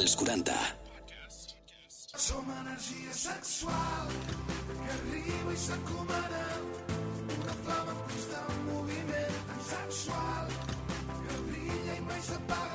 [0.00, 0.52] als 40.
[2.16, 4.08] Som energia sexual
[4.66, 6.44] que arriba i s'encomana
[7.36, 10.46] una flama en constant moviment tan sexual
[11.26, 12.69] que brilla i mai s'apaga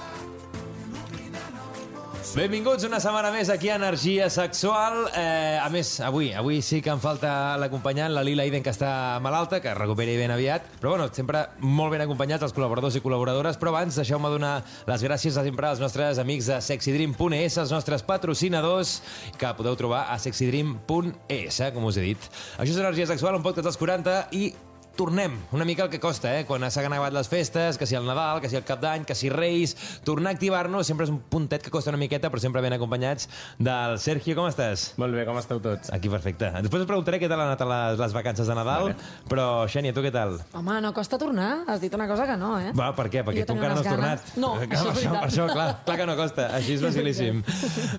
[2.36, 5.06] Benvinguts una setmana més aquí a Energia Sexual.
[5.15, 8.90] Eh, a més, avui avui sí que em falta l'acompanyant, la Lila Iden, que està
[9.24, 10.67] malalta, que es recuperi ben aviat.
[10.81, 13.56] Però bueno, sempre molt ben acompanyats els col·laboradors i col·laboradores.
[13.56, 14.58] Però abans, deixeu-me donar
[14.92, 18.98] les gràcies a sempre als nostres amics de sexydream.es, els nostres patrocinadors,
[19.40, 22.31] que podeu trobar a sexydream.es, com us he dit.
[22.59, 24.49] Això és Energia Sexual, un podcast dels 40 i
[24.98, 26.45] tornem una mica el que costa, eh?
[26.48, 29.16] Quan s'han acabat les festes, que si el Nadal, que si el Cap d'Any, que
[29.16, 29.76] si Reis...
[30.05, 33.27] Tornar a activar-nos sempre és un puntet que costa una miqueta, però sempre ben acompanyats
[33.58, 34.35] del Sergio.
[34.38, 34.91] Com estàs?
[35.02, 35.90] Molt bé, com esteu tots?
[35.95, 36.52] Aquí, perfecte.
[36.62, 39.09] Després us preguntaré què tal han anat les, les vacances de Nadal, vale.
[39.31, 40.38] però, Xènia, tu què tal?
[40.54, 41.63] Home, no costa tornar.
[41.71, 42.71] Has dit una cosa que no, eh?
[42.77, 43.23] Va, per què?
[43.26, 44.26] Perquè Jo tu encara no has unes tornat.
[44.30, 44.38] ganes.
[44.38, 45.20] No, Clar, això és per això, veritat.
[45.20, 46.48] per això, clar, clar que no costa.
[46.59, 47.41] Així és facilíssim.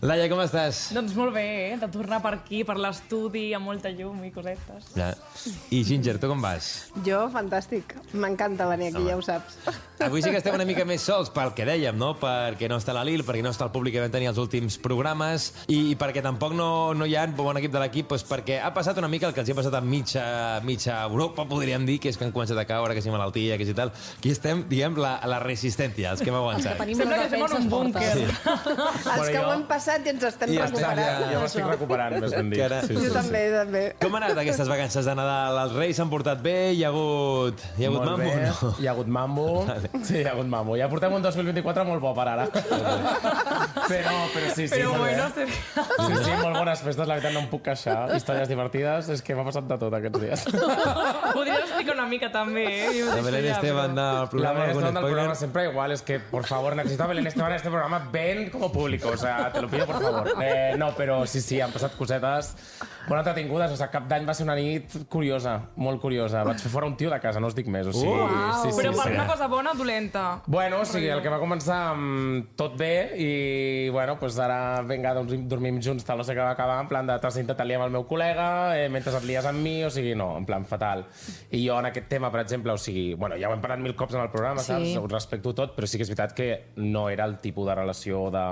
[0.07, 0.85] Laia, com estàs?
[0.97, 1.77] Doncs molt bé, eh?
[1.83, 4.93] de tornar per aquí, per l'estudi, amb molta llum i cosetes.
[4.97, 5.11] Ja.
[5.75, 6.86] I Ginger, tu com vas?
[7.05, 7.95] Jo, fantàstic.
[8.17, 9.59] M'encanta venir aquí, ja ho saps.
[10.01, 12.15] Avui sí que estem una mica més sols pel que dèiem, no?
[12.21, 14.79] Perquè no està la Lil, perquè no està el públic que vam tenir els últims
[14.83, 18.25] programes i, i perquè tampoc no, no hi ha un bon equip de l'equip, doncs
[18.29, 20.25] perquè ha passat una mica el que els hi ha passat a mitja,
[20.65, 23.67] mitja Europa, podríem dir, que és que han començat a caure, que si malaltia, que
[23.69, 23.93] si tal.
[24.19, 26.63] Aquí estem, diguem, la, la resistència, els que hem.
[26.81, 28.13] Tenim Sembla que estem en un búnquer.
[28.13, 28.77] fortes.
[29.17, 31.01] Els que jo- ho hem passat i ens estem I recuperant.
[31.01, 32.59] Ja, jo m'estic recuperant, més ben dit.
[32.61, 33.15] Que ara- Sí, Jo sí, sí.
[33.15, 33.83] també, també.
[34.03, 35.59] Com han anat aquestes vacances de Nadal?
[35.65, 36.76] Els Reis s'han portat bé?
[36.77, 38.31] Hi ha hagut, hi ha hagut Molt mambo?
[38.37, 38.71] bé, No?
[38.83, 39.45] hi ha hagut mambo.
[40.05, 40.75] Sí, hi ha hagut mambo.
[40.77, 42.45] Ja portem un 2024 molt bo per ara.
[42.53, 45.47] però, però sí, sí, Però molt bueno, bé.
[45.47, 47.97] Sí, sí, molt bones festes, la veritat no em puc queixar.
[48.17, 50.45] Històries divertides, és que m'ha passat de tot aquests dies.
[51.33, 52.91] Podries explicar una mica també, eh?
[52.99, 55.93] Jo La Belén Esteban però- del La programa, Belén algun Esteban del programa siempre igual,
[55.97, 59.17] es que, por favor, necesito a Belén Esteban en este programa, ven como público, o
[59.17, 60.35] sea, te lo pido, por favor.
[60.43, 62.55] Eh, no, però sí, sí, han passat cosetes
[63.07, 66.43] molt entretingudes, o sigui, cap d'any va ser una nit curiosa, molt curiosa.
[66.43, 68.13] Vaig fer fora un tio de casa, no us dic més, o sigui...
[68.13, 68.29] Uau!
[68.63, 69.15] sí, sí, Però per sí.
[69.15, 70.25] una cosa bona o dolenta?
[70.47, 73.31] Bueno, o sigui, el que va començar amb tot bé i,
[73.95, 77.07] bueno, pues ara, vinga, doncs dormim junts, tal, no sé què va acabar, en plan
[77.09, 79.91] de t'has intentat liar amb el meu col·lega, eh, mentre et lies amb mi, o
[79.91, 81.07] sigui, no, en plan fatal.
[81.51, 83.95] I jo en aquest tema, per exemple, o sigui, bueno, ja ho hem parlat mil
[83.97, 84.73] cops en el programa, Sí.
[84.73, 84.97] saps?
[85.01, 88.27] Ho respecto tot, però sí que és veritat que no era el tipus de relació
[88.31, 88.47] de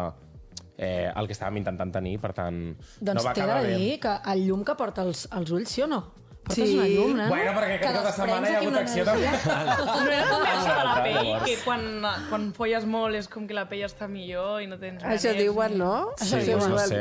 [0.77, 2.57] eh, el que estàvem intentant tenir, per tant,
[3.01, 3.77] Doncs no va t'he de acabar bé.
[3.79, 6.01] dir que el llum que porta els, els ulls, sí o no?
[6.45, 6.75] Portes Sí.
[6.77, 7.29] una llum, nen?
[7.31, 9.29] Bueno, perquè Que cap de setmana hi ha hagut acció també.
[10.05, 11.85] No era també això de la pell, que quan,
[12.29, 15.39] quan folles molt és com que la pell està millor i no tens Això maners
[15.41, 15.93] diuen, no?
[16.21, 16.69] Sí, diuen.
[16.71, 17.01] no sé.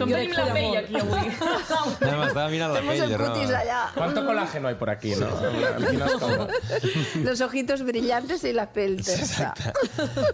[0.00, 1.26] Com Jo tenim la pell aquí avui?
[2.00, 3.56] No, m'estava mirant la pell, el cutis no?
[3.58, 3.80] allá.
[3.94, 5.28] ¿Cuánto colágeno hay por aquí, no?
[7.24, 9.52] Los ojitos brillantes y la piel tersa.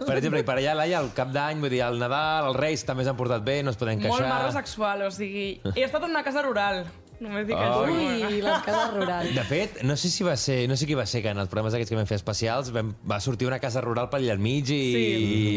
[0.05, 2.85] Per exemple, i per allà, Laia, el cap d'any, vull dir, el Nadal, els Reis
[2.87, 4.21] també s'han portat bé, no es poden queixar.
[4.23, 5.49] Molt marro sexual, o sigui...
[5.75, 6.85] He estat en una casa rural.
[7.23, 7.87] Només dic això.
[7.89, 9.31] Ui, les cases rurals.
[9.33, 11.49] De fet, no sé si va ser, no sé qui va ser que en els
[11.49, 14.43] programes aquests que vam fer especials vam, va sortir una casa rural per allà al
[14.43, 14.79] mig i...
[14.93, 15.05] Sí,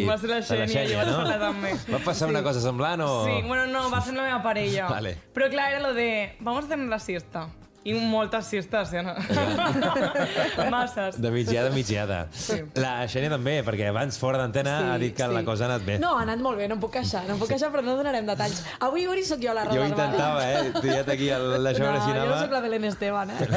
[0.09, 1.75] va ser la Xènia, jo vaig parlar també.
[1.93, 3.11] Va passar una cosa semblant o...?
[3.29, 4.89] Sí, bueno, no, va ser la meva parella.
[4.89, 5.17] Vale.
[5.37, 6.11] Però clar, era lo de,
[6.41, 7.49] vamos a hacer la siesta.
[7.83, 9.15] I moltes siestes, ja no?
[10.71, 11.17] Masses.
[11.21, 12.19] De migdiada a migdiada.
[12.33, 12.59] Sí.
[12.77, 15.33] La Xènia també, perquè abans, fora d'antena, Sí, ha dit que sí.
[15.33, 15.97] la cosa ha anat bé.
[16.03, 17.95] No, ha anat molt bé, no em puc queixar, no em puc queixar, però no
[17.97, 18.61] donarem detalls.
[18.85, 20.07] Avui, Uri, sóc jo la jo ho reservada.
[20.11, 20.73] intentava, eh?
[20.81, 23.49] Triat aquí el, la No, Xaura jo no sóc la Belén Esteban, eh?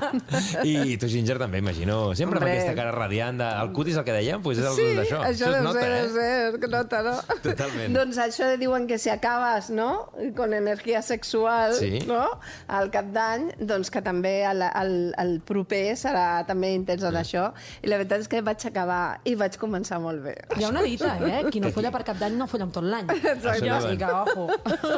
[0.70, 2.14] I, I tu, Ginger, també, imagino.
[2.14, 2.54] Sempre amb Hombre.
[2.60, 3.38] aquesta cara radiant.
[3.42, 3.50] De...
[3.64, 5.20] El cutis, el que dèiem, pues és el Sí, d'això.
[5.26, 6.08] això es deu nota, ser, eh?
[6.14, 7.16] ser, que nota, no?
[7.42, 7.94] Totalment.
[7.98, 9.90] Doncs això de diuen que si acabes, no?,
[10.36, 11.98] con energia sexual, Sí.
[12.06, 12.22] no?,
[12.68, 17.48] al cap d'any, doncs que també el, el, el proper serà també intens en això.
[17.82, 20.36] I la veritat és que vaig acabar i vaig començar molt bé.
[20.58, 21.42] Hi ha una dita, eh?
[21.50, 23.10] Qui no folla per cap d'any no folla amb tot l'any.
[23.34, 24.48] Això O sigui que, ojo.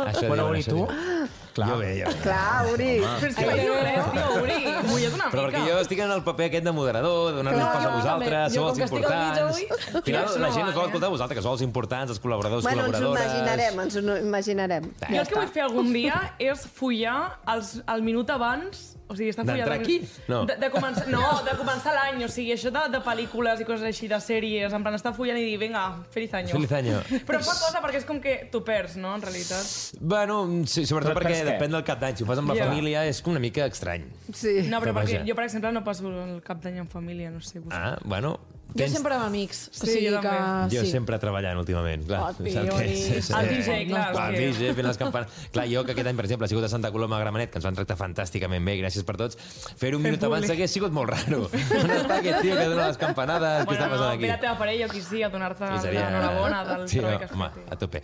[0.06, 0.84] Això Bueno, diuen, això tu?
[0.84, 1.34] diuen.
[1.56, 1.68] Clar.
[1.70, 2.16] Jo bé, jo bé.
[2.20, 2.88] Clar, Uri.
[3.00, 4.56] Però és que vaig tio, Uri.
[4.90, 5.46] Mulla't una Però mica.
[5.46, 8.60] perquè jo estic en el paper aquest de moderador, donant-nos Clar, pas a vosaltres, sou
[8.60, 9.94] Jo, els com que estic al mig importants.
[9.96, 10.86] Al final, la no gent us vol eh?
[10.90, 13.32] escoltar a vosaltres, que sou els importants, els col·laboradors, Bueno, ens ho col·laboradores...
[13.32, 14.90] imaginarem, ens ho imaginarem.
[15.08, 17.18] Jo el que vull fer algun dia és follar
[17.56, 19.60] els, el minut abans o sigui, està follat...
[19.62, 19.96] D'entrar aquí?
[20.28, 20.40] No.
[20.48, 23.84] De, de començar, no, de començar l'any, o sigui, això de, de pel·lícules i coses
[23.86, 26.50] així, de sèries, en plan, estar follant i dir, vinga, feliz año.
[26.56, 26.98] Feliz año.
[27.28, 29.70] Però em fa cosa perquè és com que t'ho perds, no?, en realitat.
[30.00, 32.16] Bueno, sí, sobretot Però perquè depèn del cap d'any.
[32.18, 32.66] Si ho fas amb la Ja.
[32.66, 34.08] família és com una mica estrany.
[34.32, 34.66] Sí.
[34.66, 35.24] No, però Però perquè vaja.
[35.28, 37.60] jo, per exemple, no passo el cap d'any en família, no sé.
[37.60, 37.76] Vostè.
[37.78, 38.38] Ah, bueno,
[38.74, 39.68] Jo sempre amb amics.
[39.68, 40.28] O Sí, sigui jo que...
[40.28, 40.74] també.
[40.76, 40.90] Jo sí.
[40.90, 42.20] sempre treballant últimament, clar.
[42.26, 43.32] Oh, tio, Sí, sí.
[43.32, 45.28] El DJ, clar, Clar, el DJ fent les campanes.
[45.54, 47.56] Clar, jo que aquest any, per exemple, he sigut a Santa Coloma a Gramenet, que
[47.56, 49.38] ens van tractar fantàsticament bé, gràcies per tots.
[49.80, 50.56] Fer un minut abans públic.
[50.58, 51.46] hagués sigut molt raro.
[51.80, 53.64] On està aquest tio que dona les campanades?
[53.64, 54.22] Què està Bueno, passant no, aquí?
[54.26, 57.18] ve la teva parella o qui sigui a donar-te seria- l'enhorabona del sí, treball no,
[57.18, 57.72] que has home, fet.
[57.72, 58.02] a tope.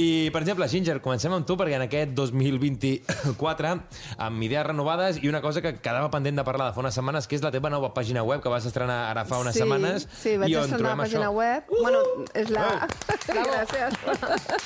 [0.00, 3.70] I, per exemple, Ginger, comencem amb tu, perquè en aquest 2024,
[4.18, 7.28] amb idees renovades i una cosa que quedava pendent de parlar de fa unes setmanes,
[7.30, 9.89] que és la teva nova pàgina web que vas estrenar ara fa unes sí, setmanes.
[9.98, 11.36] Sí, vaig estrenar una pàgina això.
[11.36, 11.70] web.
[11.70, 11.82] Uh!
[11.84, 12.02] Bueno,
[12.34, 12.66] és la...
[13.40, 13.98] Gràcies.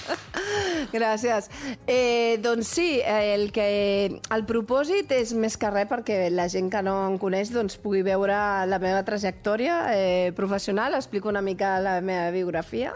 [0.94, 1.48] Gràcies.
[1.86, 3.66] Eh, doncs sí, eh, el, que,
[4.34, 8.02] el propòsit és més que res perquè la gent que no em coneix doncs, pugui
[8.06, 8.36] veure
[8.68, 12.94] la meva trajectòria eh, professional, explico una mica la meva biografia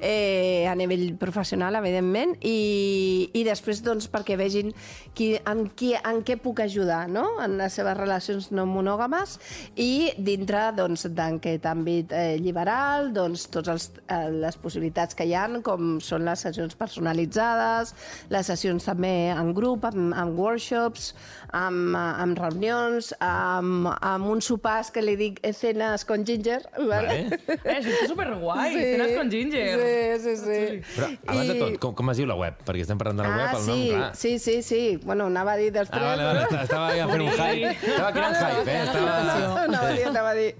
[0.00, 4.72] eh, a nivell professional, evidentment, i, i després doncs, perquè vegin
[5.16, 7.24] qui, en, qui, en què puc ajudar no?
[7.42, 9.38] en les seves relacions no monògames
[9.80, 15.32] i dintre doncs, d'aquest àmbit eh, liberal, doncs, totes els, eh, les possibilitats que hi
[15.38, 17.94] han, com són les sessions personalitzades,
[18.28, 21.14] les sessions també en grup, amb, amb workshops,
[21.52, 26.62] amb, amb reunions, amb, amb uns sopars que li dic escenes con ginger.
[26.76, 27.16] Vale.
[27.46, 28.84] Eh, això és superguai, sí.
[28.96, 29.66] tens con ginger.
[29.80, 30.60] Sí, sí, sí.
[30.96, 32.58] Però, abans de I- tot, com, com es diu la web?
[32.66, 34.10] Perquè estem parlant de la ah, web, el nom, sí, clar.
[34.16, 34.82] sí, sí, sí.
[35.04, 36.02] Bueno, anava a dir Ah, després.
[36.02, 37.72] vale, vale, estava- estava ja fent un hype.
[37.86, 38.82] Estava creant hype, eh?
[38.84, 39.62] Estava...
[39.64, 40.54] anava a dir, anava a dir.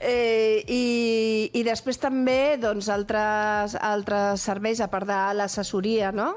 [0.00, 6.30] Eh, i, I després també doncs, altres, altres serveis, a part de l'assessoria no?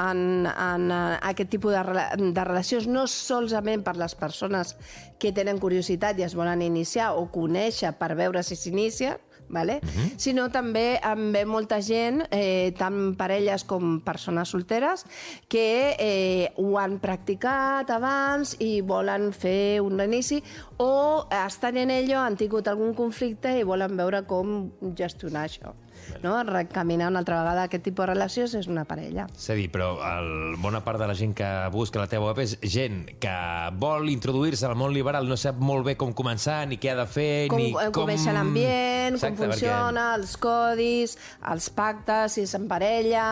[0.00, 3.04] en, en eh, aquest tipus de, rela- de relacions, no
[3.42, 4.74] solament per les persones
[5.18, 9.80] que tenen curiositat i es volen iniciar o conèixer per veure si s'inicia, vale?
[10.16, 15.04] sinó també em ve molta gent, eh, tant parelles com persones solteres,
[15.48, 20.42] que eh, ho han practicat abans i volen fer un inici
[20.78, 25.74] o estan en ello, han tingut algun conflicte i volen veure com gestionar això.
[26.22, 26.36] No?
[26.44, 29.26] Recaminar una altra vegada aquest tipus de relacions és una parella.
[29.34, 32.40] És a dir, però el, bona part de la gent que busca la teva web
[32.44, 33.34] és gent que
[33.80, 37.06] vol introduir-se al món liberal, no sap molt bé com començar, ni què ha de
[37.10, 38.04] fer, com, ni eh, com...
[38.04, 41.16] conèixer l'ambient, com funciona, els codis,
[41.52, 43.26] els pactes, si és en parella...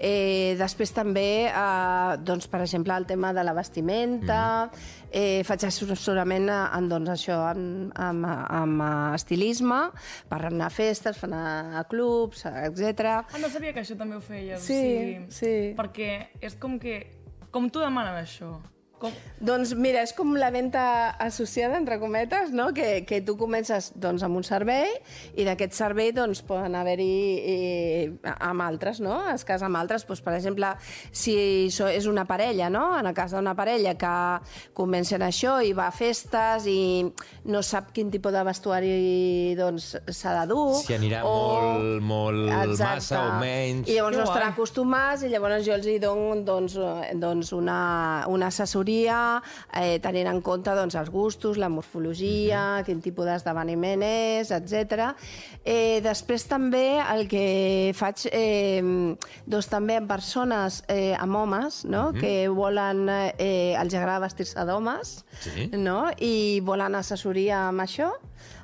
[0.00, 4.40] Eh, després també, eh, doncs, per exemple, el tema de la vestimenta...
[4.70, 4.98] Mhm.
[5.10, 8.74] Eh, faig assessorament en, doncs, això, en, en, en,
[9.16, 9.80] estilisme,
[10.30, 13.16] per anar a festes, per anar a clubs, etc.
[13.26, 14.62] Ah, no sabia que això també ho feies.
[14.62, 15.54] Sí, o sigui, sí.
[15.78, 17.00] Perquè és com que...
[17.50, 18.52] Com t'ho demanen, això?
[19.00, 19.14] Com...
[19.40, 20.82] Doncs mira, és com la venda
[21.24, 22.66] associada, entre cometes, no?
[22.76, 24.90] que, que tu comences doncs, amb un servei
[25.40, 29.16] i d'aquest servei doncs, poden haver-hi amb altres, no?
[29.32, 30.04] Es casa amb altres.
[30.04, 30.74] Doncs, per exemple,
[31.16, 31.32] si
[31.70, 32.90] això és una parella, no?
[32.98, 34.12] en el cas d'una parella que
[34.76, 37.08] comença en això i va a festes i
[37.48, 38.92] no sap quin tipus de vestuari
[39.56, 40.76] doncs, s'ha de dur.
[40.82, 43.88] Si anirà molt, molt massa o menys.
[43.88, 46.76] I llavors no estarà acostumats i llavors jo els hi dono doncs,
[47.16, 47.80] doncs una,
[48.28, 48.89] una assessoria
[49.74, 52.84] eh, tenint en compte doncs, els gustos, la morfologia, Mhm.
[52.86, 55.14] quin tipus d'esdeveniment és, etc.
[55.64, 58.82] Eh, després també el que faig eh,
[59.46, 62.10] doncs, també amb persones, eh, amb homes, no?
[62.12, 62.20] Mhm.
[62.20, 63.08] que volen,
[63.38, 65.70] eh, els agrada vestir-se d'homes Sí.
[65.72, 66.10] no?
[66.18, 68.10] i volen assessoria amb això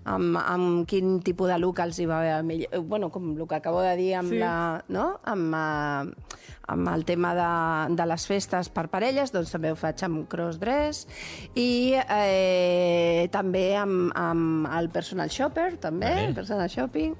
[0.06, 2.73] amb, amb quin tipus de look els hi va bé millor.
[2.73, 4.38] Eh, Bueno, com el que acabo de dir amb, Sí.
[4.38, 5.20] la, no?
[5.25, 6.32] amb, uh,
[6.69, 11.06] amb el tema de, de les festes per parelles, doncs també ho faig amb crossdress
[11.55, 16.29] i eh, també amb, amb el personal shopper, també, Vale.
[16.31, 17.14] el personal shopping,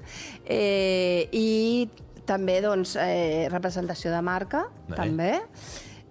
[0.45, 1.89] eh, i
[2.27, 4.95] també doncs, eh, representació de marca, Vale.
[4.95, 5.31] també.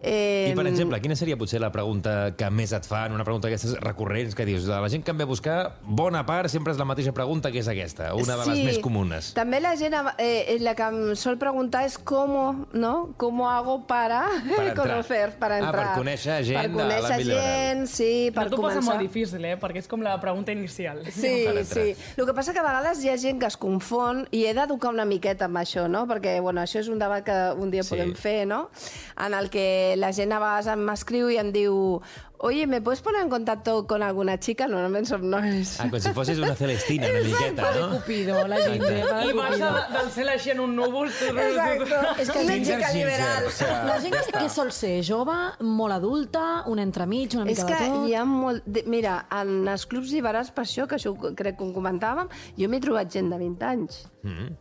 [0.02, 3.48] Eh, I, per exemple, quina seria potser la pregunta que més et fan, una pregunta
[3.48, 6.74] d'aquestes recurrents que dius, de la gent que em ve a buscar, bona part sempre
[6.74, 9.32] és la mateixa pregunta que és aquesta, una de les més comunes.
[9.34, 13.14] També la gent, eh, la que em sol preguntar és com, ¿no?
[13.16, 14.74] ¿Cómo hago para, Per entrar.
[14.76, 15.86] conocer, para Ah, entrar?
[15.94, 17.56] per conèixer gent Per de conèixer l'àmbit liberal.
[17.56, 18.84] gent, sí, Per per tu posa començar...
[18.92, 19.56] molt difícil, eh?
[19.58, 21.00] Perquè és com la pregunta inicial.
[21.10, 21.96] Sí, sí.
[22.16, 24.92] El que passa que a vegades hi ha gent que es confon i he d'educar
[24.92, 26.06] una miqueta amb això, no?
[26.06, 27.90] Perquè, bueno, això és un debat que un dia Sí.
[27.94, 28.70] podem fer, no?
[29.16, 32.00] En el que la gent a vegades m'escriu i em diu
[32.38, 34.66] Oye, ¿me puedes poner en contacto con alguna chica?
[34.68, 35.70] Normalment som nois.
[35.80, 37.86] Ah, com si fossis una Celestina, una miqueta, no?
[37.94, 39.06] Cupido, la de I Cupido.
[39.16, 41.08] de- del cel així en un núvol.
[41.08, 41.96] Exacto.
[42.20, 43.48] És que una xica liberal.
[43.88, 45.32] La gent que, que sol ser jove,
[45.64, 48.06] molt adulta, un entremig, una És mica que de tot...
[48.10, 48.68] hi ha molt...
[48.84, 52.28] Mira, en els clubs liberals, per això, que això crec que ho comentàvem,
[52.60, 54.02] jo m'he trobat gent de 20 anys.
[54.28, 54.52] Mm.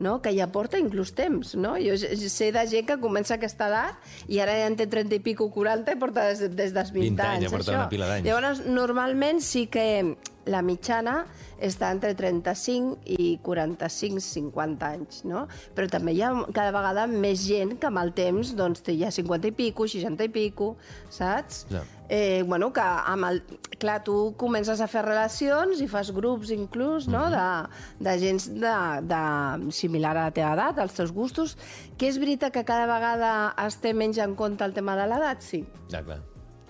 [0.00, 0.20] No?
[0.22, 1.54] que ja porta inclús temps.
[1.54, 1.76] No?
[1.80, 5.18] Jo sé de gent que comença a aquesta edat i ara ja en té 30
[5.18, 7.56] i pico 40 i porta des, des dels 20, 20 anys, ja anys.
[7.56, 7.80] porta això.
[7.80, 8.28] una pila d'anys.
[8.28, 9.86] Llavors, normalment sí que
[10.50, 11.22] la mitjana
[11.62, 15.44] està entre 35 i 45-50 anys, no?
[15.76, 19.12] Però també hi ha cada vegada més gent que amb el temps doncs, té ja
[19.14, 20.72] 50 i pico, 60 i pico,
[21.10, 21.66] saps?
[21.70, 21.84] Ja.
[22.12, 23.38] Eh, bueno, que amb el...
[23.80, 27.46] Clar, tu comences a fer relacions i fas grups inclús, no?, de,
[28.04, 28.74] de gent de,
[29.08, 29.22] de
[29.72, 31.56] similar a la teva edat, als teus gustos,
[31.96, 33.30] que és veritat que cada vegada
[33.64, 36.20] es té menys en compte el tema de l'edat, sí Ja, clar.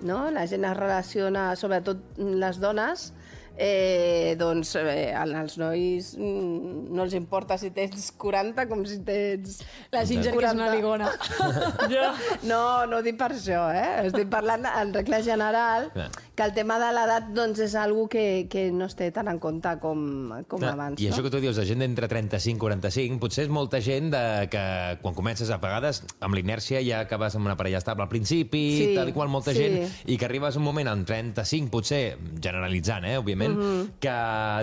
[0.01, 0.31] no?
[0.31, 3.11] La gent es relaciona, sobretot les dones,
[3.56, 9.61] eh, doncs eh, als nois mm, no els importa si tens 40 com si tens...
[9.92, 10.76] La Ginger, que és una 40.
[10.76, 11.11] ligona.
[11.92, 12.12] Ja.
[12.49, 14.06] No, no ho dic per això, eh?
[14.06, 16.09] Estic parlant en regla general, Clar.
[16.35, 19.37] Que el tema de l'edat doncs, és algo que, que no es té tan en
[19.39, 20.01] compte com,
[20.49, 21.01] com Clar, abans.
[21.03, 21.12] I no?
[21.12, 24.23] això que tu dius de gent d'entre 35 i 45, potser és molta gent de,
[24.53, 24.62] que
[25.03, 28.87] quan comences a vegades amb l'inèrcia ja acabes amb una parella estable al principi, Sí,
[28.97, 29.61] tal i qual molta sí.
[29.61, 33.91] gent, i que arribes un moment amb 35, potser, generalitzant, eh, òbviament, Mhm.
[34.01, 34.17] que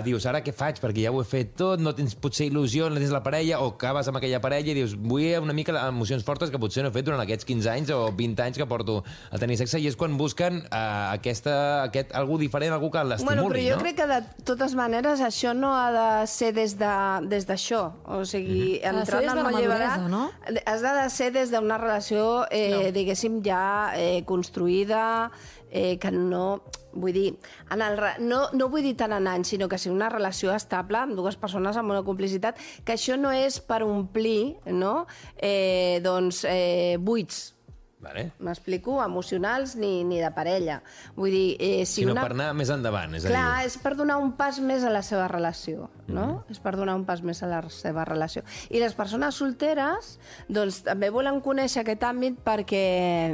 [0.08, 0.80] dius, ara què faig?
[0.82, 3.70] Perquè ja ho he fet tot, no tens potser il·lusió, no tens la parella, o
[3.76, 6.92] acabes amb aquella parella i dius, vull una mica emocions fortes que potser no he
[6.92, 9.96] fet durant aquests 15 anys o 20 anys que porto a tenir sexe, i és
[9.96, 13.82] quan busquen eh, aquesta, aquest, algú diferent, algú que l'estimuli, Bueno, però jo no?
[13.82, 17.92] crec que de totes maneres això no ha de ser des de- des d'això.
[18.06, 20.30] O sigui, de al la món lliberat, maduresa, no?
[20.66, 22.92] has de, ser des d'una relació, eh, no.
[22.92, 25.30] diguéssim, ja eh, construïda,
[25.70, 26.62] eh, que no...
[26.92, 27.38] Vull dir,
[27.70, 30.98] en el, no, no vull dir tant en anys, sinó que sigui una relació estable
[30.98, 35.06] amb dues persones amb una complicitat, que això no és per omplir, no?,
[35.38, 37.54] eh, doncs, eh, buits,
[38.00, 38.30] Vale.
[38.40, 40.80] m'explico, emocionals ni, ni de parella.
[41.16, 42.24] Vull dir, eh, si Sinó una...
[42.24, 43.68] per anar més endavant, és a Clar, dir...
[43.68, 46.26] és per donar un pas més a la seva relació, no?
[46.26, 46.54] Mhm.
[46.54, 48.42] És per donar un pas més a la seva relació.
[48.70, 50.14] I les persones solteres,
[50.48, 52.84] doncs, també volen conèixer aquest àmbit perquè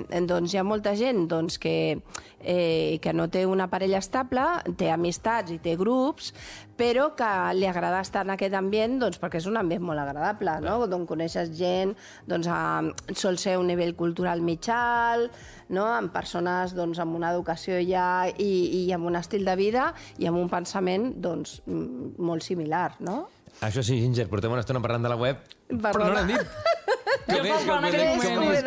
[0.03, 2.03] eh, doncs, hi ha molta gent doncs, que,
[2.41, 4.45] eh, que no té una parella estable,
[4.77, 6.33] té amistats i té grups,
[6.77, 10.59] però que li agrada estar en aquest ambient doncs, perquè és un ambient molt agradable,
[10.65, 10.79] no?
[10.91, 11.95] D'on coneixes gent,
[12.29, 12.83] doncs, a,
[13.17, 14.43] sol ser un nivell cultural
[14.73, 15.33] alt,
[15.69, 15.87] no?
[15.87, 20.29] amb persones doncs, amb una educació ja i, i amb un estil de vida i
[20.29, 23.27] amb un pensament doncs, molt similar, no?
[23.65, 25.41] Això sí, Ginger, portem una estona parlant de la web,
[25.71, 26.21] però no Perdona.
[26.21, 26.47] l'hem dit.
[27.27, 28.55] Jo Com és, fa com en és, aquell com moment.
[28.55, 28.63] és?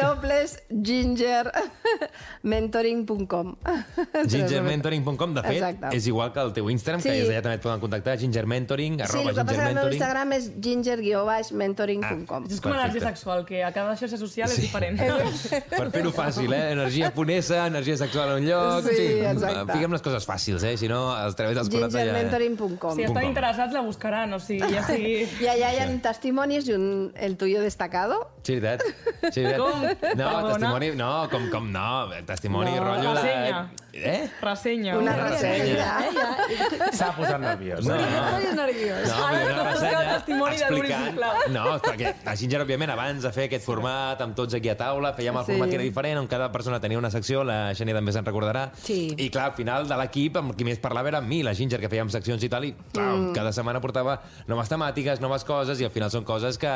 [0.69, 3.55] www.gingermentoring.com
[4.33, 5.87] Gingermentoring.com, de fet, Exacte.
[5.95, 7.15] és igual que el teu Instagram, que Sí.
[7.19, 9.89] des d'allà també et poden contactar, gingermentoring, Sí, arroba el que passa que el meu
[9.89, 9.99] gingermentoring.
[9.99, 12.43] Instagram és ginger-mentoring.com.
[12.49, 12.89] És com Perfecte.
[12.89, 14.61] energia sexual, que a cada xarxa social és Sí.
[14.63, 14.99] diferent.
[15.79, 16.71] Per fer-ho fàcil, eh?
[16.73, 18.83] Energia ponesa, energia sexual a un lloc...
[18.89, 19.73] Sí, exacte.
[19.73, 20.77] Fiquem les coses fàcils, eh?
[20.77, 22.03] Si no, als través dels 40 ja...
[22.05, 25.27] gingermentoring.com Si estan interessats, la buscaran, o sigui, ja sigui...
[25.39, 28.29] Y allá hay testimonios y un, el tuyo destacado.
[28.49, 28.81] Sí, veritat.
[29.29, 29.61] Sí, veritat.
[29.61, 29.83] Com?
[30.17, 30.89] No, testimoni...
[30.97, 31.89] No, com, com no.
[32.25, 32.85] Testimoni, No.
[32.87, 33.21] rotllo de...
[33.21, 33.59] Ressenya.
[33.93, 34.29] Eh?
[34.41, 34.97] Ressenya.
[34.97, 35.87] Una ressenya.
[36.05, 36.89] Eh, ja.
[36.93, 37.85] S'ha posat nerviós.
[37.87, 38.53] No, no.
[38.59, 39.07] Nerviós.
[39.09, 41.19] No, Ara dir, hem de una ressenya testimoni explicant...
[41.55, 45.13] No, perquè a Ginger, òbviament, abans de fer aquest format amb tots aquí a taula,
[45.17, 45.51] fèiem el Sí.
[45.55, 48.67] format que era diferent, on cada persona tenia una secció, la Xènia també se'n recordarà.
[48.83, 48.99] Sí.
[49.17, 51.79] I clar, al final de l'equip, amb qui més parlava era amb mi, la Ginger,
[51.81, 53.33] que fèiem seccions i tal, i clar, Mm.
[53.33, 56.71] cada setmana portava noves temàtiques, noves coses, i al final són coses que,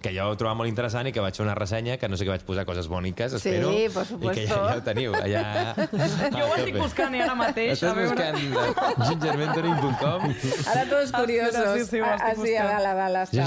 [0.00, 2.30] que jo trobava molt interessant i que vaig fer una ressenya, que no sé què
[2.36, 3.68] vaig posar, coses bòniques, Sí, espero.
[3.68, 4.46] por I que supuesto.
[4.46, 5.74] ja, ja ho teniu, allà...
[6.38, 7.72] Jo ho estic buscant ara mateix.
[7.76, 10.28] Estàs buscant eh, gingermentoring.com
[10.68, 11.78] Ahora todos Ah, curiosos.
[11.80, 12.78] sí, sí, ho estic Así, a buscant.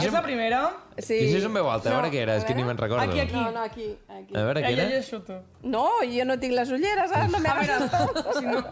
[0.08, 0.64] És la primera?
[0.98, 1.16] Sí.
[1.36, 3.04] És en veu alta, a veure què era, és que ni me'n recordo.
[3.04, 3.34] Aquí, aquí.
[3.34, 3.98] No, no, aquí.
[4.08, 4.36] aquí.
[4.36, 4.84] A veure què ja era.
[4.90, 5.34] llegeixo tu.
[5.64, 7.30] No, yo no tengo las ulleras, ¿sabes?
[7.32, 7.86] No me A hagas veure,
[8.16, 8.40] esto.
[8.40, 8.64] si no...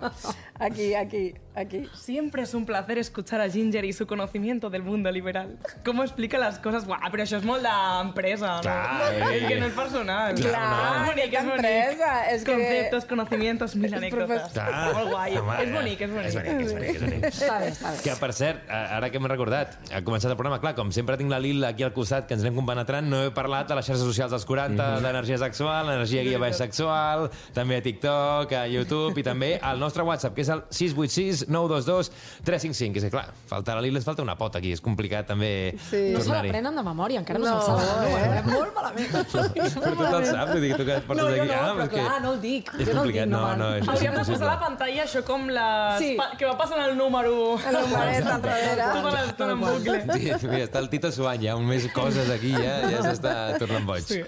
[0.60, 1.90] Aquí, aquí, aquí.
[1.94, 5.58] Siempre es un placer escuchar a Ginger y su conocimiento del mundo liberal.
[5.84, 6.86] ¿Cómo explica las cosas?
[6.86, 8.62] Buah, però això és molt d'empresa, no?
[8.62, 9.38] Clar, eh.
[9.42, 10.36] És que no és personal.
[10.36, 11.02] Clar, no.
[11.02, 11.66] És bonic, és bonic.
[11.66, 14.52] Empresa, és que- Conceptos, conocimientos, mil anècdotes.
[14.54, 14.94] Clar.
[14.94, 15.36] Molt guai.
[15.42, 16.28] Home, és bonic, és bonic.
[16.28, 17.26] És bonic, és bonic, és bonic.
[17.34, 17.98] Està bé, està bé.
[18.06, 21.34] Que, per cert, ara que m'he recordat, ha començat el programa, clar, com sempre tinc
[21.34, 24.06] la Lil aquí al costat, que ens anem compenetrant, no he parlat de les xarxes
[24.06, 29.26] socials dels 40, d'energia sexual, energia guia baix sexual, també a TikTok, a YouTube, i
[29.26, 32.12] també al nostre WhatsApp, que és el 686 922
[32.46, 33.02] 355.
[33.02, 36.12] És que, clar, falta la Lil, ens falta una pota aquí, és complicat també Sí.
[36.14, 38.04] No se l'aprenen de memòria, encara no, No, se'l saben.
[38.04, 38.38] No, eh?
[38.38, 38.44] eh?
[38.58, 39.10] Molt malament.
[39.14, 41.48] Però tu te'l saps, vull dir que tu que et portes No, aquí...
[41.50, 42.72] no, ah, però clar, no el dic.
[42.74, 44.52] És Jo no el complicat, dic, no, no, no, és, és Hauríem de posar a
[44.52, 46.04] la pantalla això com les...
[46.04, 46.12] Sí.
[46.40, 47.34] que va passant el número...
[47.70, 48.90] El numeret al darrere.
[48.98, 50.00] Tota l'estona en bucle.
[50.14, 53.88] Sí, mira, està el Tito suant ja, un més coses aquí, ja, ja s'està tornant
[53.88, 54.06] boig.
[54.08, 54.22] Sí.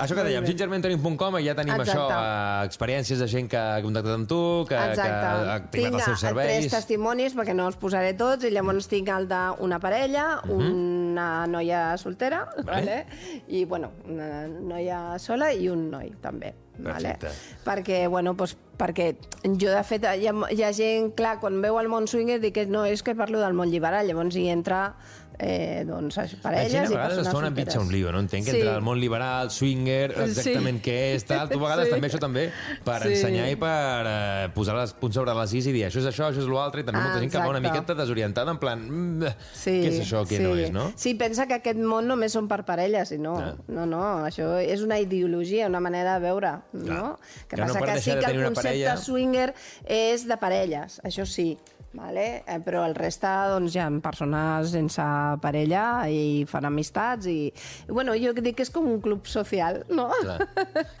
[0.00, 1.96] Això que dèiem, gingermentoring.com, ja tenim Exacte.
[1.96, 6.08] això, eh, experiències de gent que ha contactat amb tu, que, que ha activat els
[6.08, 6.70] seus eh, tres serveis.
[6.74, 12.46] testimonis, perquè no els posaré tots, i llavors tinc el d'una parella, una noia soltera,
[12.66, 13.04] vale.
[13.48, 16.54] i, bueno, una noia sola i un noi, també.
[16.80, 17.16] Vale?
[17.64, 19.10] Perquè, bueno, doncs, perquè
[19.44, 22.56] jo, de fet, hi ha, hi ha gent, clar, quan veu el món swinger, dic
[22.56, 24.94] que no, és que parlo del món liberal, llavors hi entra
[25.42, 28.20] eh, doncs, La gent parelles a i vegades es fa una pitxa un lío, no?
[28.20, 28.58] Entenc que Sí.
[28.60, 30.90] entre el món liberal, swinger, exactament Sí.
[30.90, 31.92] què és, tal, tu a vegades Sí.
[31.94, 32.50] també això també,
[32.84, 33.08] per Sí.
[33.14, 36.28] ensenyar i per eh, posar els punts sobre les is i dir això és això,
[36.30, 38.78] això és l'altre, i també Ah, molta gent que va una miqueta desorientada, en plan,
[38.80, 40.42] mm, Sí, què és això, què sí.
[40.42, 40.92] no és, no?
[40.96, 43.56] Sí, pensa que aquest món només són per parelles, i no, Clar.
[43.68, 47.18] no, no, això és una ideologia, una manera de veure, no?
[47.48, 49.54] Que Que no passa per que sí que el concepte parella- swinger
[49.86, 51.56] és de parelles, això sí,
[51.92, 52.44] vale?
[52.46, 55.02] Eh, però el reste doncs, hi ha persones sense
[55.42, 59.80] parella i fan amistats i, i bueno, jo dic que és com un club social,
[59.90, 60.08] no?
[60.20, 60.46] Clar.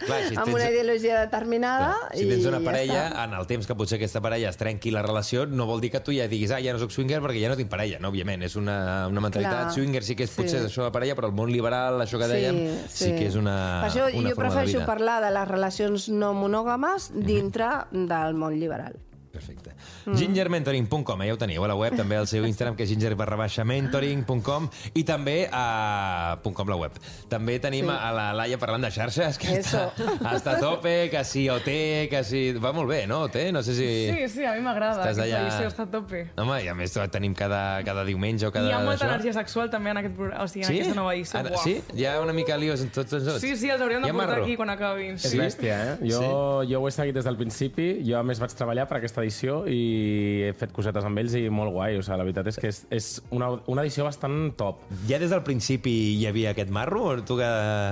[0.02, 3.24] Clar, si amb tens- una ideologia determinada Clar, si tens una ja parella, està.
[3.28, 6.00] en el temps que potser aquesta parella es trenqui la relació, no vol dir que
[6.00, 8.10] tu ja diguis, ah, ja no soc swinger perquè ja no tinc parella, no?
[8.10, 9.68] Òbviament, és una, una mentalitat.
[9.70, 9.74] Clar.
[9.78, 10.42] Swinger sí que és, Sí.
[10.42, 12.58] potser és això de parella, però el món liberal, això que dèiem,
[12.90, 13.54] sí, que és una,
[13.84, 14.86] Per això una jo forma de prefereixo vida.
[14.90, 18.98] parlar de les relacions no monògames dintre del món liberal.
[19.30, 19.70] Perfecte.
[20.06, 20.14] Mm.
[20.16, 23.14] Gingermentoring.com, eh, ja ho teniu a la web, també al seu Instagram, que és ginger
[23.14, 26.92] barra baixa mentoring.com i també a .com la web.
[27.28, 27.90] També tenim Sí.
[27.92, 27.96] sí.
[28.00, 29.78] a la Laia parlant de xarxes, que Eso.
[29.96, 32.52] està, està a tope, que si OT, que si...
[32.52, 33.36] Va molt bé, no, OT?
[33.52, 33.86] No sé si...
[34.10, 35.00] Sí, sí, a mi m'agrada.
[35.04, 36.24] Estàs Aquesta allà- edició està a tope.
[36.36, 38.68] Home, i a més tenim cada, cada diumenge o cada...
[38.68, 41.38] Hi ha molta energia sexual també en aquest programa, o sigui, en aquesta nova edició.
[41.40, 41.76] Ara, sí?
[41.94, 43.40] Hi ha una mica lios en tots els dos?
[43.40, 44.44] Sí, sí, els hauríem de portar marro?
[44.44, 45.14] aquí quan acabin.
[45.14, 45.38] És Sí.
[45.38, 46.10] bèstia, eh?
[46.10, 49.19] Jo, jo ho he seguit des del principi, jo a més vaig treballar per aquesta
[49.24, 52.58] edició i he fet cosetes amb ells i molt guai, o sigui, la veritat és
[52.60, 54.84] que és, és una, una edició bastant top.
[55.08, 57.06] Ja des del principi hi havia aquest marro?
[57.10, 57.48] O tu que...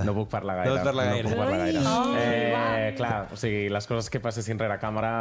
[0.09, 0.77] No puc parlar gaire.
[0.77, 1.25] No parlar gaire.
[1.29, 1.83] No puc parlar gaire.
[1.89, 5.13] Ai, eh, clar, o sigui, les coses que passessin rere càmera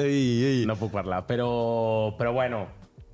[0.00, 0.64] Ei, ei.
[0.68, 1.50] no puc parlar, però,
[2.18, 2.66] però bueno,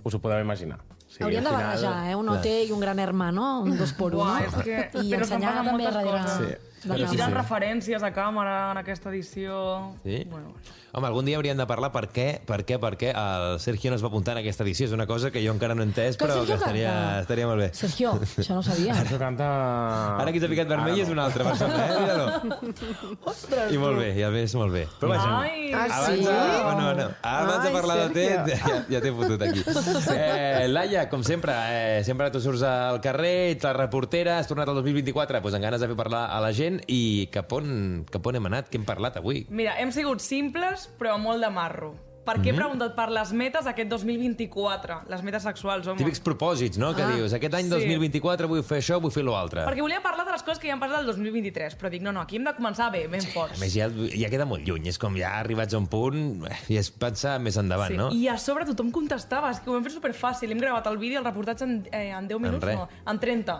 [0.05, 0.81] us ho podeu imaginar.
[1.11, 2.15] Sí, Hauríem de barrejar, eh?
[2.15, 4.25] Un OT i un gran hermano, un dos por uno.
[4.25, 4.77] Buah, és que...
[5.03, 6.21] I ensenyar també darrere...
[6.37, 6.70] Sí.
[6.85, 7.31] De I càmera.
[7.43, 9.93] referències a càmera en aquesta edició.
[10.05, 10.25] Sí?
[10.31, 10.55] Bueno,
[10.93, 13.95] Home, algun dia hauríem de parlar per què, per què, per què el Sergio no
[13.97, 14.89] es va apuntar en aquesta edició.
[14.89, 17.21] És una cosa que jo encara no he entès, Que però que Sergio estaria, canta.
[17.21, 17.69] estaria molt bé.
[17.79, 18.97] Sergio, això no ho sabia.
[18.99, 19.51] Sergio canta...
[20.19, 22.01] Ara qui s'ha ficat vermell Ara és una altra persona, eh?
[22.01, 23.71] Mira-lo.
[23.71, 24.83] I molt bé, ja ves, molt bé.
[24.99, 26.25] Però vaja, Ai, Ah, Abans, sí?
[26.27, 26.33] de,
[26.65, 28.45] bueno, no, abans de Ai, parlar de Sergio.
[28.45, 29.63] TED, ja, ja t'he fotut aquí.
[30.17, 34.69] Eh, Laia, com sempre, eh, sempre tu surts al carrer, ets la reportera, has tornat
[34.69, 38.27] al 2024 doncs amb ganes de fer parlar a la gent i cap on, cap
[38.31, 38.71] on hem anat?
[38.71, 39.47] Què hem parlat avui?
[39.51, 41.95] Mira, hem sigut simples, però molt de marro.
[42.21, 45.99] Perquè he preguntat per les metes aquest 2024, les metes sexuals, home.
[45.99, 47.73] Típics propòsits, no?, que dius, aquest any sí.
[47.73, 49.65] 2024 vull fer això, vull fer l'altre.
[49.67, 52.13] Perquè volia parlar de les coses que ja han passat el 2023, però dic, no,
[52.15, 53.57] no, aquí hem de començar bé, ben forts.
[53.57, 54.87] A més, ja, ja queda molt lluny.
[54.93, 57.99] És com ja arribats a un punt eh, i és pensar més endavant, Sí.
[57.99, 58.11] no?
[58.15, 60.53] I a sobre tothom contestava, és que ho hem fet superfàcil.
[60.53, 62.77] Hem gravat el vídeo, el reportatge en, eh, en 10 minuts, res.
[62.77, 63.59] no, en 30.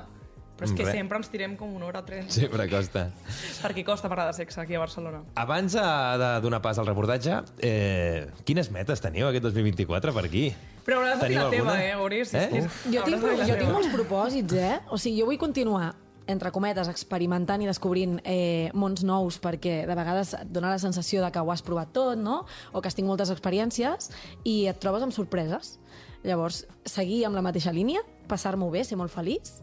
[0.61, 0.93] Però és que res.
[0.93, 2.35] sempre ens tirem com una hora 30.
[2.35, 3.07] Sempre costa.
[3.63, 5.23] Perquè costa parlar de sexe aquí a Barcelona.
[5.41, 10.51] Abans de, donar pas al reportatge, eh, quines metes teniu aquest 2024 per aquí?
[10.85, 12.35] Però hauràs de dir la teva, eh, Auris?
[12.37, 12.45] Eh?
[12.61, 12.85] És Uf.
[12.93, 14.77] Jo tinc, jo tinc molts propòsits, eh?
[14.93, 15.95] O sigui, jo vull continuar
[16.31, 21.25] entre cometes, experimentant i descobrint eh, mons nous perquè de vegades et dona la sensació
[21.25, 22.45] de que ho has provat tot, no?
[22.73, 24.13] O que has tingut moltes experiències
[24.45, 25.79] i et trobes amb sorpreses.
[26.23, 29.55] Llavors, seguir amb la mateixa línia, passar-m'ho bé, ser molt feliç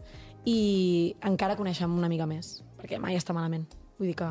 [0.46, 3.66] i encara conèixer-me una mica més, perquè mai està malament.
[3.98, 4.30] Vull dir que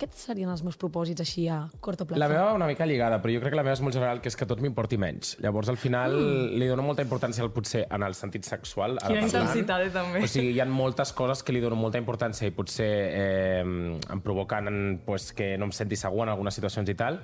[0.00, 2.20] aquests serien els meus propòsits així a cort o plazo.
[2.22, 4.22] La meva va una mica lligada, però jo crec que la meva és molt general,
[4.24, 5.34] que és que tot m'importi menys.
[5.44, 6.56] Llavors, al final, mm.
[6.60, 8.96] li dono molta importància al potser en el sentit sexual.
[8.96, 9.50] ara Quina parlant.
[9.50, 10.24] intensitat, eh, també.
[10.24, 14.24] O sigui, hi ha moltes coses que li dono molta importància i potser eh, em
[14.24, 17.20] provoquen pues, que no em senti segur en algunes situacions i tal,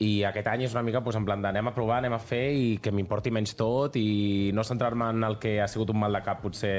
[0.00, 2.44] i aquest any és una mica pues, en plan d'anem a provar, anem a fer
[2.56, 6.14] i que m'importi menys tot i no centrar-me en el que ha sigut un mal
[6.14, 6.76] de cap potser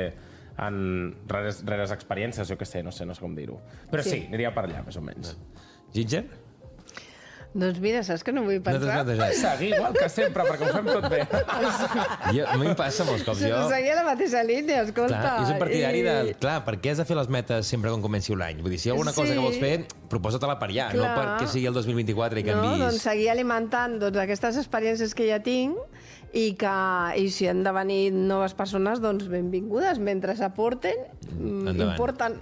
[0.59, 3.59] en rares, rares experiències, jo què sé, no sé, no sé com dir-ho.
[3.91, 4.09] Però sí.
[4.17, 4.23] Sí.
[4.27, 5.35] aniria per allà, més o menys.
[5.93, 6.25] Ginger?
[7.53, 8.93] Doncs mira, saps que no vull No t'has pensar?
[9.03, 9.33] plantejat?
[9.35, 11.17] Seguir igual que sempre, perquè ho fem tot bé.
[12.37, 13.41] Jo, a mi em passa molts cops.
[13.43, 13.49] Jo...
[13.51, 15.17] Jo, Seguia la mateixa línia, escolta.
[15.19, 16.35] clar, jo soc partidari i- de...
[16.39, 18.61] Clar, per què has de fer les metes sempre quan comenci l'any?
[18.63, 19.35] Vull dir, si hi ha alguna cosa Sí.
[19.35, 19.73] que vols fer,
[20.13, 21.11] proposa-te-la per allà, no Clar.
[21.19, 22.79] perquè sigui el 2024 i No, canvis...
[22.85, 25.75] doncs seguir alimentant doncs, aquestes experiències que ja tinc
[26.33, 26.73] i que
[27.19, 29.99] i si han de venir noves persones, doncs benvingudes.
[29.99, 32.39] Mentre s'aporten, mm, importen.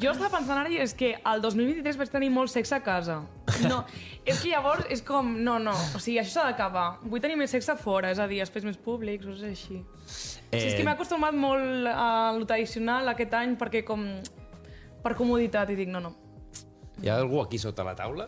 [0.00, 3.18] Jo estava pensant ara i és que el 2023 vaig tenir molt sexe a casa.
[3.68, 3.82] No,
[4.24, 6.86] és que llavors és com, no, no, o sigui, això s'ha d'acabar.
[7.04, 9.82] Vull tenir més sexe fora, és a dir, espais més públics, o sigui, així.
[10.48, 10.56] Eh...
[10.56, 14.08] Sí, és que m'he acostumat molt a lo tradicional aquest any perquè com...
[15.04, 16.14] per comoditat i dic, no, no.
[17.00, 18.26] Hi ha algú aquí sota la taula?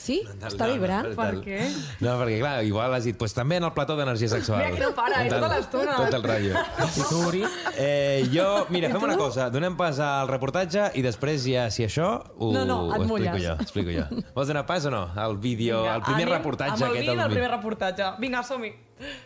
[0.00, 0.22] Sí?
[0.48, 1.10] Està vibrant?
[1.14, 1.58] Per què?
[2.00, 4.62] No, perquè clar, igual has dit, pues també en el plató d'energia sexual.
[4.64, 5.96] Mira que no para, eh, tota l'estona.
[6.00, 6.62] Tot el rotllo.
[6.86, 7.42] I tu, Uri?
[7.76, 12.08] Eh, jo, mira, fem una cosa, donem pas al reportatge i després ja, si això,
[12.38, 13.42] ho, No, no, et ho explico mulles.
[13.44, 13.54] jo.
[13.60, 14.06] Explico jo.
[14.34, 15.04] Vols donar pas o no?
[15.14, 18.10] Al vídeo, Vinga, al primer anem reportatge Amb el vídeo del del primer reportatge.
[18.18, 18.72] Vinga, som-hi.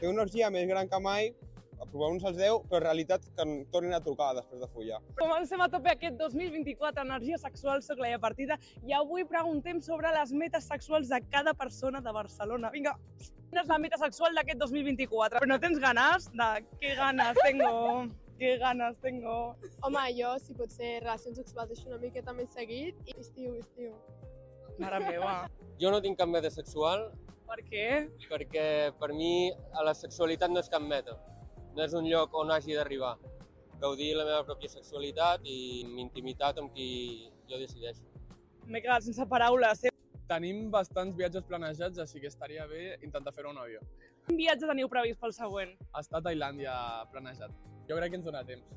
[0.01, 1.31] Té una orgia més gran que mai,
[1.81, 5.01] aprovant-nos els 10, però en realitat que en tornin a trucar després de follar.
[5.19, 10.33] Comencem a tope aquest 2024, energia sexual, soc Laia Partida, i avui preguntem sobre les
[10.33, 12.71] metes sexuals de cada persona de Barcelona.
[12.75, 15.41] Vinga, quina és la meta sexual d'aquest 2024?
[15.41, 16.29] Però no tens ganes?
[16.37, 16.51] De
[16.83, 17.73] què ganes tengo?
[18.41, 19.39] Què ganes tengo?
[19.85, 23.93] Home, jo, si pot ser relacions sexuals així una miqueta més seguit, i estiu, estiu.
[24.81, 25.35] Mare meva.
[25.81, 27.11] Jo no tinc cap meta sexual
[27.51, 27.87] Per què?
[28.31, 28.65] perquè
[29.01, 31.19] per mi a la sexualitat no és cap meta.
[31.77, 33.15] No és un lloc on hagi d'arribar.
[33.81, 35.59] Gaudir la meva pròpia sexualitat i
[36.03, 38.05] intimitat amb qui jo decideixo.
[38.67, 39.87] M'he quedat sense paraules.
[39.89, 39.93] Eh?
[40.31, 43.81] Tenim bastants viatges planejats, així que estaria bé intentar fer-ho en avió.
[44.27, 45.73] Quin viatge teniu previst pel següent?
[45.99, 46.75] Està a Tailàndia
[47.15, 47.55] planejat.
[47.89, 48.77] Jo crec que ens dona temps.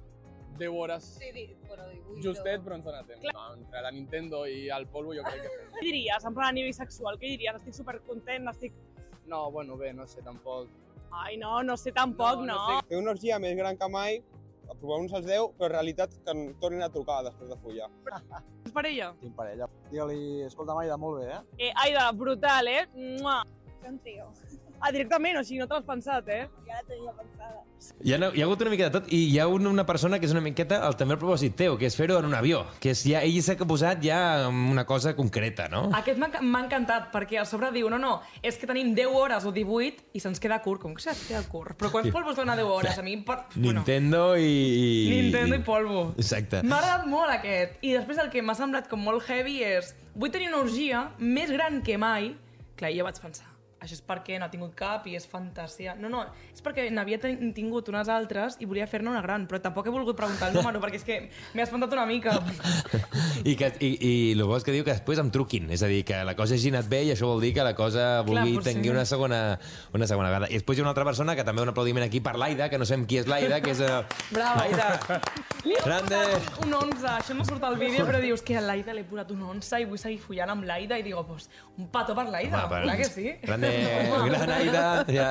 [0.57, 1.29] 10 hores Sí,
[1.67, 2.21] bueno, 18.
[2.21, 3.25] justet, però ens dona temps.
[3.33, 5.67] No, entre la Nintendo i el polvo jo crec que.
[5.73, 7.17] Què diries, en plan a nivell sexual?
[7.17, 7.57] Què diries?
[7.61, 8.73] Estic supercontent, estic...
[9.25, 10.69] No, bueno, bé, no sé, tampoc.
[11.13, 12.57] Ai, no, no sé tampoc, no.
[12.57, 12.79] no.
[12.89, 14.17] Té una orgia més gran que mai,
[14.71, 17.89] aprovant-nos els 10, però en realitat que en tornin a trucar després de follar.
[18.65, 19.11] És parella?
[19.21, 19.69] Tinc parella.
[19.91, 21.67] Digue-li, escolta, Maida, molt bé, eh?
[21.67, 22.83] Eh, Aida, brutal, eh?
[22.97, 23.41] Mua.
[23.83, 24.31] Fer un trio.
[24.83, 26.41] Ah, directament, o sigui, no te l'has pensat, eh?
[26.67, 27.61] Ja la tenia pensada.
[28.03, 30.17] Hi ha, hi ha hagut una mica de tot i hi ha una, una persona
[30.19, 32.61] que és una miqueta el, també el propòsit teu, que és fer-ho en un avió,
[32.83, 34.17] que és ja, ell s'ha posat ja
[34.49, 35.85] una cosa concreta, no?
[35.95, 39.53] Aquest m'ha encantat, perquè a sobre diu, no, no, és que tenim 10 hores o
[39.55, 40.83] 18 i se'ns queda curt.
[40.83, 41.77] Com que se'ns queda curt?
[41.79, 42.99] Però quants polvos dona 10 hores?
[42.99, 43.39] A mi, per...
[43.63, 44.43] Nintendo i...
[44.43, 44.83] i...
[45.07, 46.03] Bueno, Nintendo i polvo.
[46.19, 46.63] Exacte.
[46.67, 47.79] M'ha agradat molt aquest.
[47.79, 51.51] I després el que m'ha semblat com molt heavy és vull tenir una orgia més
[51.55, 52.33] gran que mai.
[52.79, 53.52] Clar, jo vaig pensar,
[53.83, 55.93] això és perquè no ha tingut cap i és fantasia.
[55.99, 59.89] No, no, és perquè n'havia tingut unes altres i volia fer-ne una gran, però tampoc
[59.89, 61.17] he volgut preguntar el número perquè és que
[61.53, 62.37] m'he espantat una mica.
[63.43, 65.89] I, que, i, i el bo és que diu que després em truquin, és a
[65.91, 68.55] dir, que la cosa hagi anat bé i això vol dir que la cosa vulgui
[68.55, 68.77] potser.
[68.77, 69.41] tenir una segona,
[69.91, 70.47] una segona vegada.
[70.47, 72.79] I després hi ha una altra persona que també un aplaudiment aquí per l'Aida, que
[72.79, 73.83] no sabem qui és l'Aida, que és...
[73.83, 74.03] Uh...
[74.31, 74.63] Bravo.
[74.63, 75.19] Aida!
[75.83, 76.21] Grande!
[76.63, 79.43] Un 11, això no surt al vídeo, però dius que a l'Aida l'he posat un
[79.57, 82.97] 11 i vull seguir follant amb l'Aida i digo, pues, un pato per l'Aida, clar
[82.99, 83.27] que sí.
[83.43, 83.72] Grande,
[84.27, 85.29] gran Aida, ja,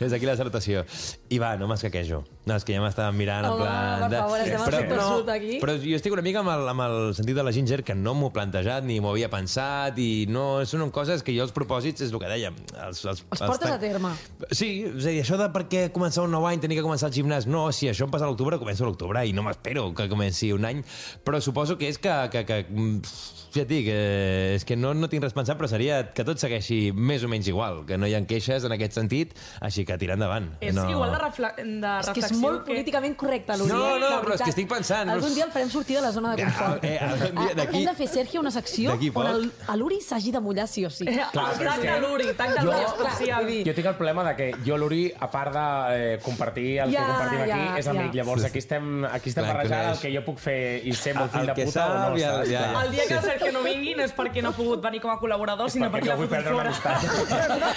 [0.00, 0.84] des d'aquí la salutació.
[1.32, 2.22] I va, no m'escaquejo.
[2.44, 4.02] No, és que ja m'estaven mirant en Home, plan...
[4.04, 5.58] per favor, estem al però, aquí.
[5.62, 8.12] però jo estic una mica amb el, amb el sentit de la Ginger que no
[8.18, 12.04] m'ho he plantejat ni m'ho havia pensat i no, són coses que jo els propòsits
[12.04, 12.58] és el que dèiem.
[12.84, 14.12] Els, els, Els portes a terme.
[14.50, 17.08] Sí, és a dir, això de per què començar un nou any, tenir que començar
[17.08, 19.88] el gimnàs, no, si això em passa a l'octubre, començo a l'octubre i no m'espero
[19.96, 20.84] que comenci un any,
[21.24, 24.92] però suposo que és que, que, que mm, ja et dic, eh, és que no,
[24.94, 28.06] no tinc res pensat, però seria que tot segueixi més o menys igual, que no
[28.06, 30.50] hi ha queixes en aquest sentit, així que tirar endavant.
[30.60, 30.88] És no...
[30.90, 33.72] igual de, refle de És que és molt políticament correcte, l'Uri.
[33.72, 34.00] No, eh?
[34.02, 36.42] no, però és que estic pensant, Algun dia el farem sortir de la zona de
[36.44, 36.84] confort.
[36.84, 39.26] Eh, algun dia Ah, d'aquí- Hem de fer, Sergio, una secció on poc.
[39.30, 41.04] el- a l'Uri s'hagi de mullar sí o sí.
[41.08, 43.46] Eh, Clar, que- l'Uri, Jo- l'Uri especial.
[43.66, 47.00] Jo tinc el problema de que jo, l'Uri, a part de eh, compartir el Ja,
[47.00, 48.06] que compartim aquí, ja, és amic.
[48.12, 48.12] ja.
[48.22, 51.46] Llavors aquí estem, aquí estem barrejant el que jo puc fer i ser molt fill
[51.46, 52.82] de que puta o no, ja- ja-.
[52.84, 55.10] El dia que el Sergio no vingui no és perquè no ha pogut venir com
[55.12, 57.74] a col·laborador, sinó perquè perquè l'ha una fotut fora.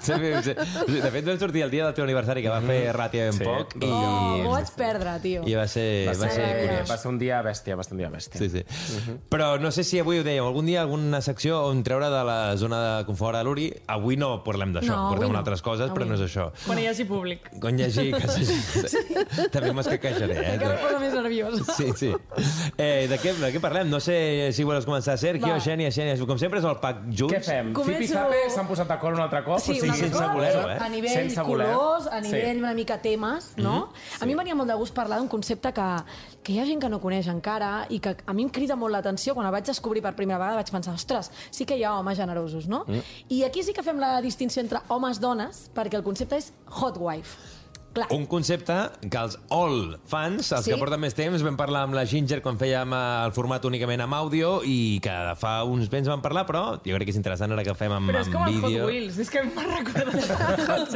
[0.00, 0.54] Sí, sí, sí.
[1.02, 3.44] De fet, vam sortir el dia del teu aniversari, que va fer relativament Sí.
[3.44, 5.42] poc, i, Oh, ho vaig perdre, tio.
[5.46, 6.90] i va ser, va ser curiós.
[6.90, 8.38] va ser un dia bèstia, va ser un dia bèstia.
[8.40, 8.64] Sí, sí.
[9.30, 12.56] Però no sé si avui ho dèiem, algun dia alguna secció on treure de la
[12.56, 13.72] zona de confort a l'Uri.
[13.86, 15.38] Avui no parlem d'això, No, portem no.
[15.38, 16.50] altres coses, però Avui no és això.
[16.66, 17.50] Quan hi hagi públic.
[17.60, 18.10] Quan hi hagi...
[18.16, 19.48] Que...
[19.52, 20.54] També m'escaquejaré, eh?
[20.54, 21.60] Encara em posa més nerviós.
[21.76, 22.10] Sí, sí.
[22.78, 23.88] Eh, de, què, de què parlem?
[23.90, 25.60] No sé si vols començar, Sergio, Va.
[25.60, 26.16] Xènia, Xènia.
[26.26, 27.34] Com sempre és el pack junts.
[27.34, 27.72] Què fem?
[27.76, 29.60] Començo- Fipi i Zape s'han posat d'acord un altre cop?
[29.60, 30.78] Sí, o sigui, una sense voler-ho, eh?
[30.80, 31.68] A nivell Sense voler.
[31.74, 32.32] colors, a Sí.
[32.32, 33.92] nivell una mica temes, no?
[34.20, 35.86] A mi em venia molt de gust parlar d'un concepte que,
[36.42, 38.92] que hi ha gent que no coneix encara i que a mi em crida molt
[38.92, 39.34] l'atenció.
[39.34, 42.16] Quan el vaig descobrir per primera vegada vaig pensar, ostres, sí que hi ha homes
[42.18, 42.84] generosos, no?
[43.28, 47.36] I aquí sí que fem la distinció entre homes-dones, perquè el concepte és hot wife.
[47.96, 48.74] Clar, Un concepte
[49.08, 50.70] que els all fans, els Sí.
[50.72, 54.02] que porten més temps, vam parlar amb la Ginger quan fèiem eh, el format únicament
[54.04, 57.52] amb àudio i que fa uns temps vam parlar, però jo crec que és interessant
[57.56, 58.86] ara que fem amb, Però és com amb Hot vídeo.
[58.86, 60.92] Wheels, és que m'ha recordat.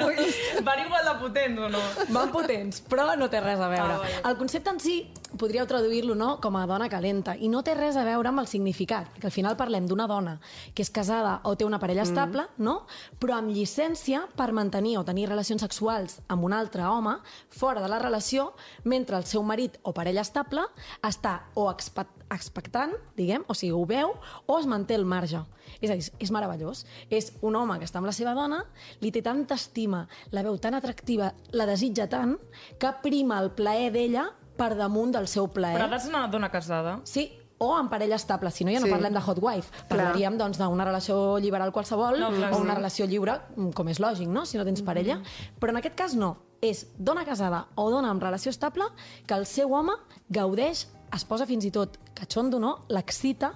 [0.67, 1.81] Van igual de potents o no?
[2.11, 3.95] van potents, però no té res a veure.
[3.95, 4.21] Ah, vale.
[4.29, 4.97] el concepte en si
[5.39, 7.37] podríeu traduir-lo no, com a dona calenta.
[7.39, 10.37] I no té res a veure amb el significat, perquè al final parlem d'una dona
[10.75, 12.85] que és casada o té una parella estable, no?
[13.21, 17.17] però amb llicència per mantenir o tenir relacions sexuals amb un altre home
[17.49, 18.51] fora de la relació,
[18.85, 20.67] mentre el seu marit o parella estable
[21.07, 24.13] està o expe expectant, diguem, o sigui, ho veu,
[24.47, 25.41] o es manté al marge.
[25.83, 26.85] És a dir, és meravellós.
[27.11, 28.61] És un home que està amb la seva dona,
[29.03, 32.37] li té tanta estima, la veu tan atractiva, la desitja tant,
[32.79, 35.75] que prima el plaer d'ella per damunt del seu plaer.
[35.81, 37.01] Però de ser una dona casada.
[37.03, 38.93] Sí, o en parella estable, si no ja no Sí.
[38.93, 42.77] parlem de hot wife, parlaríem doncs d'una relació liberal qualsevol No, clar, o una sí.
[42.77, 44.47] relació lliure, mm, com és lògic, no?
[44.47, 45.21] si no tens parella.
[45.59, 48.87] Però en aquest cas no, és dona casada o dona amb relació estable
[49.27, 49.97] que el seu home
[50.29, 52.85] gaudeix, es posa fins i tot catxondo, no?
[52.89, 53.55] l'excita,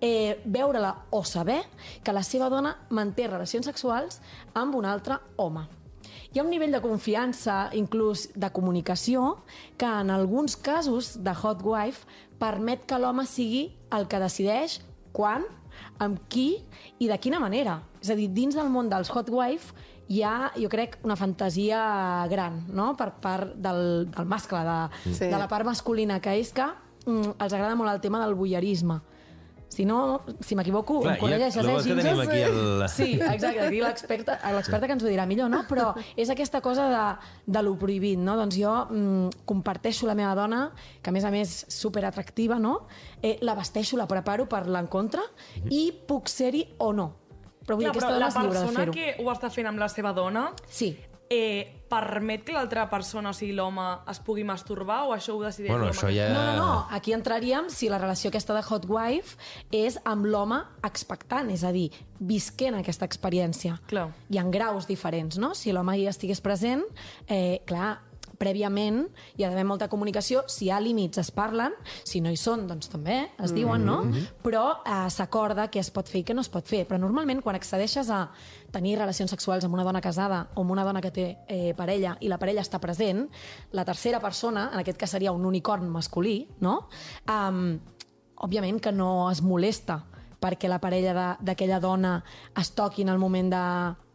[0.00, 1.62] eh, veure-la o saber
[2.04, 4.20] que la seva dona manté relacions sexuals
[4.54, 5.66] amb un altre home.
[6.30, 9.40] Hi ha un nivell de confiança, inclús de comunicació,
[9.76, 12.06] que en alguns casos de hot wife
[12.38, 14.78] permet que l'home sigui el que decideix
[15.12, 15.44] quan,
[15.98, 16.62] amb qui
[16.98, 17.80] i de quina manera.
[18.00, 19.74] És a dir, dins del món dels hot wife
[20.10, 25.26] hi ha, jo crec, una fantasia gran, no?, per part del, del mascle, de, Sí.
[25.30, 26.66] de la part masculina, que és que
[27.06, 29.00] mm, els agrada molt el tema del voyeurisme.
[29.70, 33.78] Si no, si m'equivoco, em corregeixes, eh, és que tenim aquí el- Sí, exacte, aquí
[33.80, 35.60] l'experta l'experta que ens ho dirà millor, no?
[35.68, 37.04] Però és aquesta cosa de,
[37.46, 38.34] de lo prohibit, no?
[38.36, 42.88] Doncs jo mm, comparteixo la meva dona, que a més a més super atractiva, no?
[43.22, 45.22] Eh, la vesteixo, la preparo per l'encontre
[45.70, 47.12] i puc ser-hi o no.
[47.70, 48.92] Però vull dir, Clar, aquesta dona la és lliure de persona fer-ho.
[48.98, 50.90] que ho està fent amb la seva dona Sí.
[51.32, 55.70] eh, permet que l'altra persona, o sigui, l'home, es pugui masturbar o això ho decideix
[55.70, 56.14] Bueno, l'home?
[56.16, 56.28] ja...
[56.34, 56.86] No, no, no.
[56.90, 59.36] Aquí entraríem si la relació aquesta de hot wife
[59.70, 63.78] és amb l'home expectant, és a dir, visquent aquesta experiència.
[63.86, 64.08] Clar.
[64.28, 65.54] Hi ha graus diferents, no?
[65.54, 66.82] Si l'home hi estigués present,
[67.28, 68.00] eh, clar,
[68.40, 69.02] prèviament
[69.36, 71.74] hi ha d'haver molta comunicació, si hi ha límits es parlen,
[72.08, 74.00] si no hi són, doncs també es diuen, no?
[74.44, 76.86] Però eh, s'acorda què es pot fer i què no es pot fer.
[76.88, 78.22] Però normalment quan accedeixes a
[78.72, 82.16] tenir relacions sexuals amb una dona casada o amb una dona que té eh, parella
[82.20, 83.26] i la parella està present,
[83.76, 86.86] la tercera persona, en aquest cas seria un unicorn masculí, no?
[87.28, 87.78] Um,
[88.40, 90.00] òbviament que no es molesta
[90.40, 92.14] perquè la parella d'aquella dona
[92.58, 93.64] es toqui en el moment de...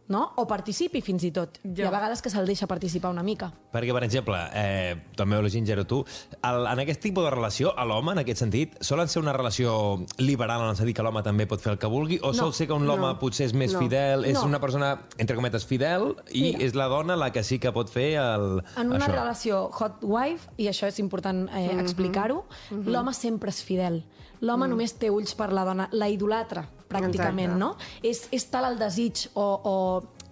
[0.08, 0.20] No?
[0.36, 1.56] O participi fins i tot.
[1.64, 1.70] Ja.
[1.84, 3.48] Hi ha vegades que se'l deixa participar una mica.
[3.72, 5.98] Perquè, per exemple, eh, també la Ginger o tu,
[6.46, 10.04] el, en aquest tipus de relació, a l'home, en aquest sentit, solen ser una relació
[10.18, 12.54] liberal en el sentit que l'home també pot fer el que vulgui, o No, sol
[12.54, 13.80] ser que un home no, potser és més no.
[13.80, 14.44] fidel, és No.
[14.46, 16.58] una persona, entre cometes, fidel, i Mira.
[16.64, 19.10] és la dona la que sí que pot fer el, En una això.
[19.12, 24.04] relació hot wife, i això és important eh, explicar-ho, l'home sempre és fidel.
[24.40, 27.62] L'home només té ulls per la dona, la idolatra, pràcticament, Exacte.
[27.62, 27.74] no?
[28.02, 29.76] És, és tal el desig o, o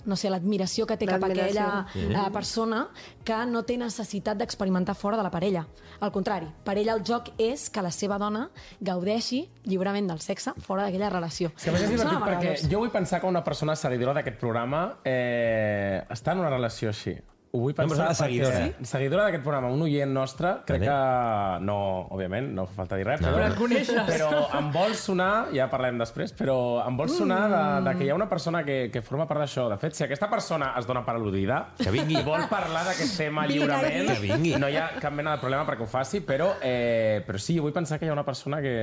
[0.04, 2.84] no sé, l'admiració que té cap a aquella eh, persona
[3.24, 5.64] que no té necessitat d'experimentar fora de la parella.
[6.04, 8.46] Al contrari, per ella el joc és que la seva dona
[8.84, 11.52] gaudeixi lliurement del sexe fora d'aquella relació.
[11.56, 14.40] És que a més és divertit perquè jo vull pensar que una persona seguidora d'aquest
[14.40, 17.16] programa eh, està en una relació així.
[17.54, 18.56] Ho vull pensar persona seguidora.
[18.64, 18.86] perquè...
[18.90, 20.90] Seguidora d'aquest programa, un oient nostre, crec Vale.
[20.90, 21.64] que...
[21.68, 21.76] No,
[22.10, 23.30] òbviament, no fa falta dir res, No.
[23.30, 24.00] però, coneixes.
[24.08, 28.10] però em vol sonar, ja parlem després, però em vol sonar de, de que hi
[28.10, 29.68] ha una persona que, que forma part d'això.
[29.70, 32.18] De fet, si aquesta persona es dona per al·ludida Que vingui.
[32.18, 34.56] i vol parlar d'aquest tema lliurement, que vingui.
[34.58, 37.62] no hi ha cap mena de problema perquè ho faci, però, eh, però sí, jo
[37.68, 38.74] vull pensar que hi ha una persona que,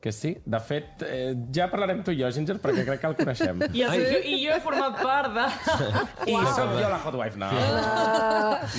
[0.00, 0.36] que sí.
[0.44, 3.62] De fet, eh, ja parlarem tu i jo, Ginger, perquè crec que el coneixem.
[3.72, 5.46] I, el, jo, I jo he format part de...
[6.30, 7.50] I soc jo la hot wife, no.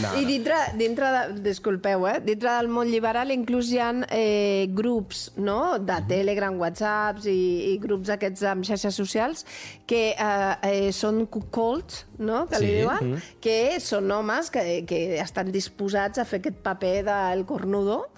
[0.04, 0.14] no.
[0.20, 2.18] I dintre, dintre de, disculpeu, eh?
[2.24, 5.78] dintre del món liberal inclús hi ha eh, grups no?
[5.84, 7.38] de Telegram, Whatsapps i,
[7.74, 9.46] i grups aquests amb xarxes socials
[9.90, 12.46] que eh, eh, són cuckolds, no?
[12.48, 12.74] que li Sí.
[12.82, 18.10] diuen, que són homes que, que estan disposats a fer aquest paper del cornudo.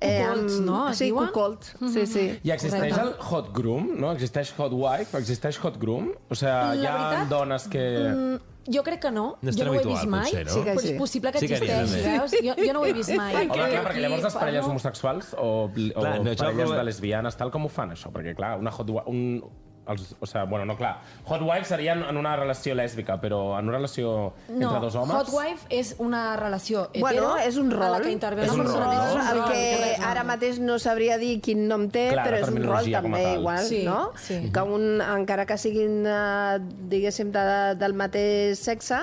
[0.00, 0.90] Cuckolds, no?
[0.90, 1.26] Es Sí, diuen?
[1.28, 2.26] cuckolds, sí, sí.
[2.44, 3.16] I existeix Correcte.
[3.18, 4.12] el hot groom, no?
[4.12, 6.12] Existeix hot wife, existeix hot groom?
[6.30, 7.82] O sigui, hi ha veritat, dones que...
[8.14, 8.38] Mm,
[8.70, 9.38] jo crec que no.
[9.42, 10.24] No jo no ho he vist mai.
[10.30, 10.52] potser, no?
[10.52, 10.88] Sí que Però sí.
[10.92, 12.02] és possible que Sí existeix, també.
[12.18, 12.30] veus?
[12.44, 13.34] Jo, jo no ho he vist mai.
[13.34, 16.76] Home, clar, perquè Aquí llavors les parelles parlo- homosexuals o, o Clar, no, parelles prova-
[16.76, 18.12] de lesbianes, tal, com ho fan, això?
[18.12, 18.90] Perquè, clar, una hot.
[19.06, 19.42] Un,
[19.88, 20.98] els, o sigui, bueno, no, clar.
[21.24, 25.16] Hot wife serien en una relació lèsbica, però en una relació No, entre dos homes...
[25.16, 28.02] hot wife és una relació hetero Bueno, és un a la rol.
[28.06, 29.08] que intervé És una un persona rol, no?
[29.08, 32.38] És un el rol, que ara mateix no sabria dir quin nom té, Clar, però
[32.38, 33.40] la és un rol terminologia com a també tal.
[33.40, 34.12] igual, Sí, no?
[34.16, 34.38] sí.
[34.52, 36.58] Que un, encara que siguin, eh,
[36.92, 39.00] diguéssim, de, del mateix sexe,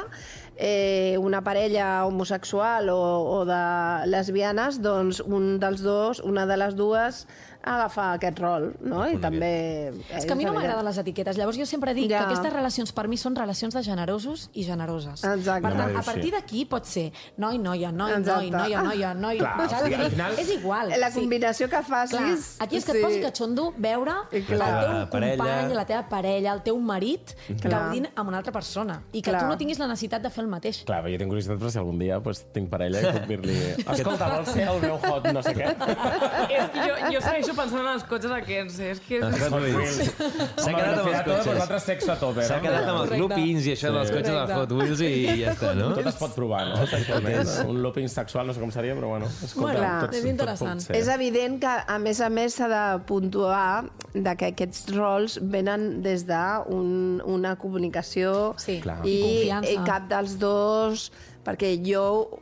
[0.57, 2.99] eh, una parella homosexual o,
[3.39, 7.25] o de lesbianes, doncs un dels dos, una de les dues,
[7.65, 9.03] agafa aquest rol, no?
[9.09, 9.91] I també...
[10.13, 11.37] És que a mi no m'agraden les etiquetes.
[11.39, 12.19] Llavors jo sempre dic Ja.
[12.19, 15.23] que aquestes relacions per mi són relacions de generosos i generoses.
[15.25, 15.61] Exacte.
[15.65, 16.05] Per tant, a sí.
[16.11, 18.51] partir d'aquí pot ser noi, noia, noi, Exacte.
[18.51, 19.37] noi, noia, noia, noi...
[19.41, 19.89] Clar, Saps?
[20.13, 20.93] final- És igual.
[20.99, 21.19] La sí.
[21.19, 22.55] combinació que Clar, facis...
[22.59, 24.69] aquí és que et posi catxondo veure I el clar.
[24.69, 25.37] teu La parella.
[25.37, 27.71] company, la teva parella, el teu marit, Clar.
[27.73, 29.01] gaudint amb una altra persona.
[29.11, 29.41] I que Clar.
[29.41, 30.83] tu no tinguis la necessitat de fer el mateix.
[30.85, 33.57] Clar, jo tinc curiositat per si algun dia pues, tinc parella i puc dir-li
[33.95, 35.71] escolta, vols ser el meu hot no sé què?
[36.55, 38.89] És que jo, jo segueixo pensant en els cotxes aquests, eh?
[38.95, 39.19] és que...
[39.25, 39.97] Els Hot Wheels.
[40.05, 41.47] S'ha quedat amb els cotxes.
[41.49, 42.63] nosaltres sexo a tope, S'ha no?
[42.65, 43.21] quedat amb els Correcte.
[43.23, 45.89] loopings i això dels cotxes dels Hot Wheels i ja està, no?
[45.97, 46.85] Tot es pot provar, no?
[46.91, 47.53] Sexualment.
[47.71, 50.79] Un looping sexual, no sé com seria, però bueno, escolta, Bueno, tot, és tot interessant.
[50.81, 50.95] pot ser.
[51.01, 56.01] És evident que, a més a més, s'ha de puntuar de que aquests rols venen
[56.05, 58.79] des d'una un, una comunicació Sí.
[58.83, 58.99] Clar.
[59.05, 59.71] I confiança.
[59.71, 61.09] i cap dels dos...
[61.45, 62.39] Perquè jo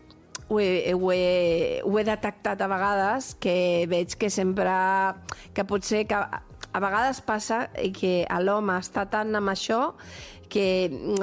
[0.53, 4.73] ho he, ho, he, ho he detectat a vegades, que veig que sempre...
[5.53, 6.17] que pot ser que
[6.73, 9.93] a vegades passa que l'home està tant amb això
[10.53, 10.65] que,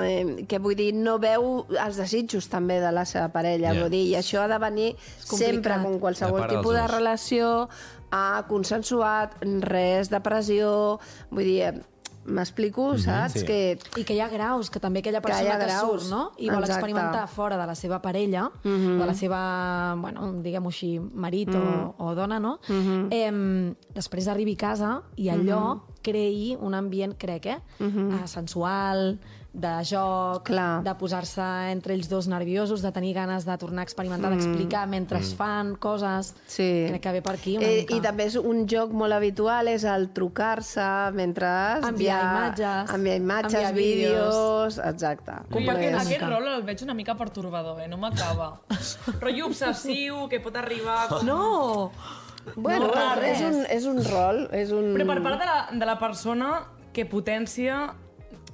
[0.03, 3.81] eh, que vull dir, no veu els desitjos també de la seva parella, Ja.
[3.83, 4.91] vull dir, i això ha de venir
[5.23, 7.69] sempre com De qualsevol tipus de relació,
[8.11, 10.99] a consensuat, res de pressió,
[11.31, 11.71] vull dir,
[12.25, 13.41] m'explico, saps?
[13.41, 13.47] sí.
[13.47, 15.89] Que I que hi ha graus, que també aquella Que hi persona ha que, graus.
[16.03, 16.33] surt, no?
[16.39, 16.73] I vol Exacte.
[16.79, 22.15] experimentar fora de la seva parella, de la seva, bueno, diguem-ho així, marit o, o
[22.15, 22.59] dona, no?
[22.69, 27.59] eh, després arribi a casa i allò creï un ambient, crec, eh?
[27.81, 29.19] eh sensual,
[29.53, 30.83] de joc, Clar.
[30.87, 35.19] de posar-se entre ells dos nerviosos, de tenir ganes de tornar a experimentar, d'explicar mentre
[35.19, 36.35] es fan coses.
[36.47, 36.87] Sí.
[36.89, 37.97] Crec que ve per aquí una Eh, mica.
[37.97, 40.87] I també és un joc molt habitual, és el trucar-se
[41.19, 41.49] mentre...
[41.83, 44.79] Enviar ha- imatges, Enviar imatges, enviar vídeos...
[44.79, 45.33] Exacte.
[45.51, 46.29] Compartir Jo una aquest mica.
[46.31, 47.89] rol el veig una mica pertorbador, eh?
[47.89, 48.61] no m'acaba.
[49.21, 51.09] Rotllo obsessiu, que pot arribar...
[51.09, 51.27] Com...
[51.27, 51.91] No!
[52.57, 54.95] Bueno, No, és, un, és un rol, és un...
[54.95, 56.53] Però per part de la, de la persona
[56.95, 57.93] que potencia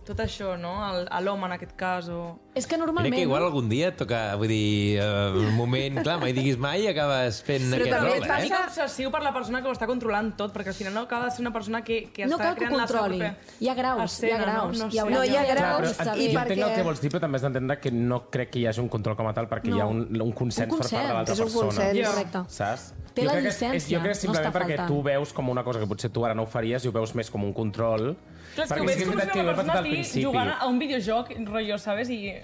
[0.07, 0.71] tot això, no?
[0.83, 2.38] A l'home, en aquest cas, o...
[2.57, 3.12] És que Crec normalment...
[3.14, 6.87] que igual algun dia et toca, vull dir, eh, un moment, clar, mai diguis mai
[6.87, 8.45] i acabes fent Però aquest també rol, És una eh?
[8.47, 11.27] mica obsessiu per la persona que ho està controlant tot, perquè al final no acaba
[11.27, 13.69] de ser una persona que, que No està cal que creant la seva pròpia Hi
[13.69, 14.79] ha graus, escena, hi ha graus.
[14.79, 14.85] No?
[14.87, 15.11] No, Hi sé.
[15.11, 15.77] No, hi ha Clar, graus.
[15.77, 18.23] però i saber- per Entenc el que vols dir, però també has d'entendre que no
[18.31, 19.90] crec que hi hagi un control com a tal, perquè hi ha No.
[19.90, 21.66] un, un consens, Un per part de l'altra És un persona.
[21.66, 22.09] consens.
[22.09, 22.45] Correcte.
[22.49, 22.87] Saps?
[23.16, 24.88] Té jo la crec que és, jo crec que és no simplement està perquè faltant.
[24.88, 27.14] tu veus com una cosa que potser tu ara no ho faries i ho veus
[27.14, 28.14] més com un control.
[28.57, 30.69] Clar, que perquè ho veig que és com si que una persona estigui jugant a
[30.71, 32.11] un videojoc, rotllo, sabes?
[32.12, 32.37] I...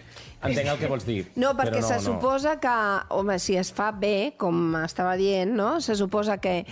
[0.43, 1.21] Entenc el que vols dir.
[1.39, 2.05] No, perquè però se no.
[2.09, 2.75] suposa que,
[3.15, 5.77] home, si es fa bé, com estava dient, no?
[5.81, 6.63] se suposa que,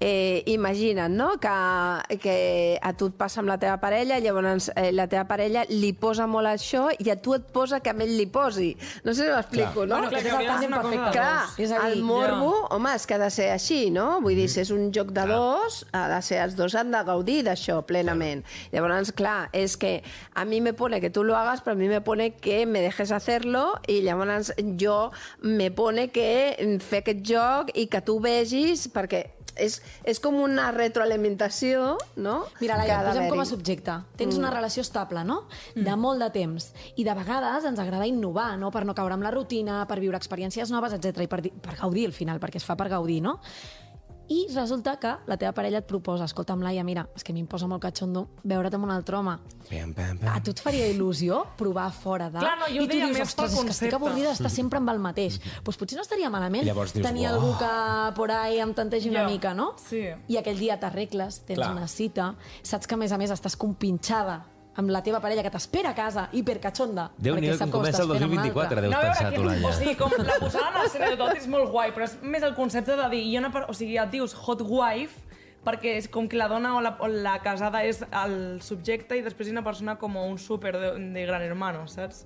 [0.00, 1.38] eh, imagina't, no?
[1.38, 5.66] que, que a tu et passa amb la teva parella, llavors eh, la teva parella
[5.68, 8.70] li posa molt això i a tu et posa que a ell li posi.
[9.04, 10.00] No sé si m'explico, no?
[10.00, 11.12] Bueno, clar, que és el tàndem perfecte.
[11.18, 11.34] Clar.
[11.60, 14.06] És a dir, el morbo, home, és que ha de ser així, no?
[14.24, 17.02] Vull dir, si és un joc de dos, ha de ser, els dos han de
[17.04, 18.40] gaudir d'això plenament.
[18.72, 19.98] Llavors, clar, és que
[20.32, 22.80] a mi me pone que tu lo hagas, però a mi me pone que me
[22.80, 25.10] dejes hacerlo, i llavors jo
[25.44, 29.26] me pone que fer aquest joc i que tu vegis, perquè
[29.60, 32.36] és, és com una retroalimentació, no?
[32.60, 33.98] Mira, Laia, posem com a subjecte.
[34.20, 35.42] Tens una relació estable, no?
[35.76, 36.70] De molt de temps.
[36.96, 38.72] I de vegades ens agrada innovar, no?
[38.74, 42.08] Per no caure amb la rutina, per viure experiències noves, etc i per, per gaudir
[42.08, 43.38] al final, perquè es fa per gaudir, no?
[44.30, 47.40] I resulta que la teva parella et proposa, escolta'm, Laia, mira, és que a mi
[47.42, 49.32] em posa molt catxondo veure't amb un altre home.
[49.68, 50.44] Pam, pam, A pam.
[50.46, 52.38] tu et faria il·lusió provar fora de...
[52.38, 54.92] Clar, no, jo I tu dius, ostres, és que estic concepte." avorrida d'estar sempre amb
[54.94, 55.40] el mateix.
[55.40, 57.72] Doncs pues potser no estaria malament Llavors dius, tenir "Uau." algú que
[58.14, 59.74] por ahí em tantegi una mica, no?
[59.82, 60.06] sí.
[60.28, 61.72] I aquell dia t'arregles, tens Clar.
[61.74, 64.44] una cita, saps que a més a més estàs compinxada
[64.80, 68.24] amb la teva parella que t'espera a casa, hipercatxonda, Déu-n'hi-do, sap com comença el fent
[68.26, 68.82] amb un 2024, altre.
[68.82, 71.48] deus No, pensar tu, que, o sigui, com la posada en l'escena de tot és
[71.52, 74.10] molt guai, però és més el concepte de dir, hi ha una, o sigui, et
[74.14, 75.20] dius hot wife,
[75.60, 79.24] perquè és com que la dona o la, o la casada és el subjecte i
[79.26, 82.24] després hi ha una persona com un súper de, de gran hermano, saps?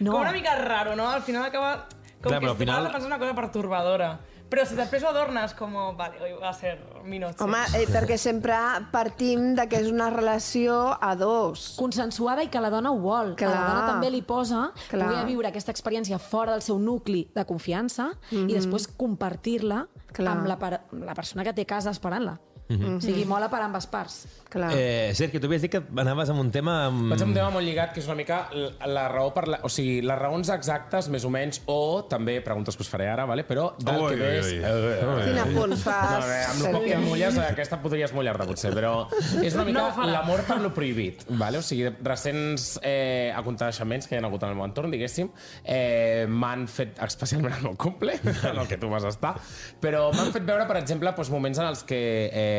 [0.00, 0.12] No.
[0.12, 1.08] Com una mica raro, no?
[1.08, 1.86] Al final acaba...
[2.20, 2.92] Com Clar, que però al final- final...
[2.92, 4.10] pensar una cosa pertorbadora.
[4.54, 7.42] Però si després ho adornes com, vale, hoy va a ser mi noche.
[7.42, 8.54] Home, eh, perquè sempre
[8.92, 11.72] partim de que és una relació a dos.
[11.74, 13.34] consensuada i que la dona ho vol.
[13.34, 13.56] Que Clar.
[13.56, 15.08] la dona també li posa Clar.
[15.10, 19.88] poder viure aquesta experiència fora del seu nucli de confiança i després compartir-la
[20.22, 22.38] amb la, per la persona que té casa esperant-la.
[22.64, 24.22] O sigui, mola per ambes parts.
[24.48, 24.70] Clar.
[24.72, 26.86] Eh, Sergio, tu havies dit que anaves amb un tema...
[26.86, 27.10] Amb...
[27.10, 29.58] Vaig amb un tema molt lligat, que és una mica la, la raó per la,
[29.66, 33.26] o sigui, les raons exactes, més o menys, o també preguntes que us faré ara,
[33.28, 33.44] vale?
[33.44, 34.52] però del Ui, que ves...
[34.52, 34.92] ui, ui.
[34.94, 38.72] Eh, Quin apunt fas, No, bé, amb el poc que mulles, aquesta podries mullar-te, potser,
[38.76, 38.94] però
[39.42, 41.58] és una mica No l'amor per lo prohibit, vale?
[41.60, 45.32] o sigui, recents eh, aconteixements que hi ha hagut en el meu entorn, diguéssim,
[45.66, 48.16] eh, m'han fet, especialment el meu cumple,
[48.54, 49.34] en el que tu vas estar,
[49.82, 52.00] però m'han fet veure, per exemple, doncs, moments en els que
[52.30, 52.53] eh,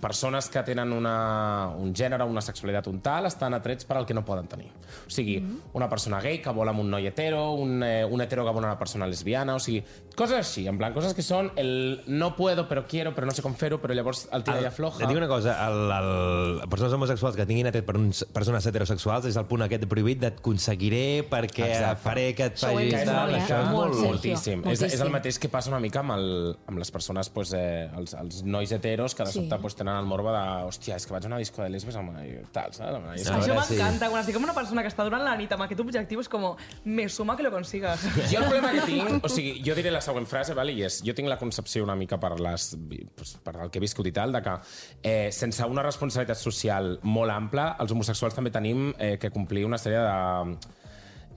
[0.00, 4.14] persones que tenen una, un gènere, una sexualitat un tal, estan atrets per al que
[4.14, 4.68] no poden tenir.
[5.06, 5.38] O sigui,
[5.74, 8.64] una persona gay que vol amb un noi hetero, un, eh, un hetero que vol
[8.64, 9.82] amb una persona lesbiana, o sigui,
[10.16, 13.44] coses així, en plan, coses que són el no puedo, però quiero, però no sé
[13.44, 15.02] com fer-ho, però llavors el tira i afloja.
[15.02, 19.28] Et dic una cosa, el, el, persones homosexuals que tinguin atret per uns, persones heterosexuals
[19.30, 22.02] és el punt aquest prohibit d'aconseguiré perquè Exacte.
[22.04, 22.94] faré que et facis...
[22.94, 23.42] és tal, molt, eh?
[23.42, 23.94] això és Molt, molt...
[23.96, 24.12] Sergio.
[24.16, 24.64] Moltíssim.
[24.64, 25.06] És, és Moltíssim.
[25.06, 26.28] el mateix que passa una mica amb, el,
[26.70, 29.40] amb les persones, pues, eh, els, els nois heteros que de Sí.
[29.40, 31.96] sobte pues, tenen el morbo de hòstia, és que vaig a una disco de lesbes
[31.96, 32.94] amb i tal, saps?
[32.94, 35.62] Amb, que- Això m'encanta, quan estic amb una persona que està durant la nit amb
[35.66, 36.54] aquest objectiu és com,
[36.84, 38.00] me suma que lo consigas.
[38.32, 40.72] Jo el problema que tinc, o sigui, jo diré la següent frase, vale?
[40.72, 42.76] i és, jo tinc la concepció una mica per, les,
[43.14, 44.56] pues, per el que he viscut i tal, de que
[45.02, 49.78] eh, sense una responsabilitat social molt ampla, els homosexuals també tenim eh, que complir una
[49.78, 50.56] sèrie de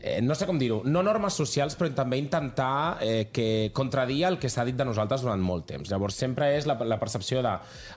[0.01, 4.39] eh, no sé com dir-ho, no normes socials, però també intentar eh, que contradir el
[4.39, 5.91] que s'ha dit de nosaltres durant molt temps.
[5.91, 7.55] Llavors, sempre és la, la percepció de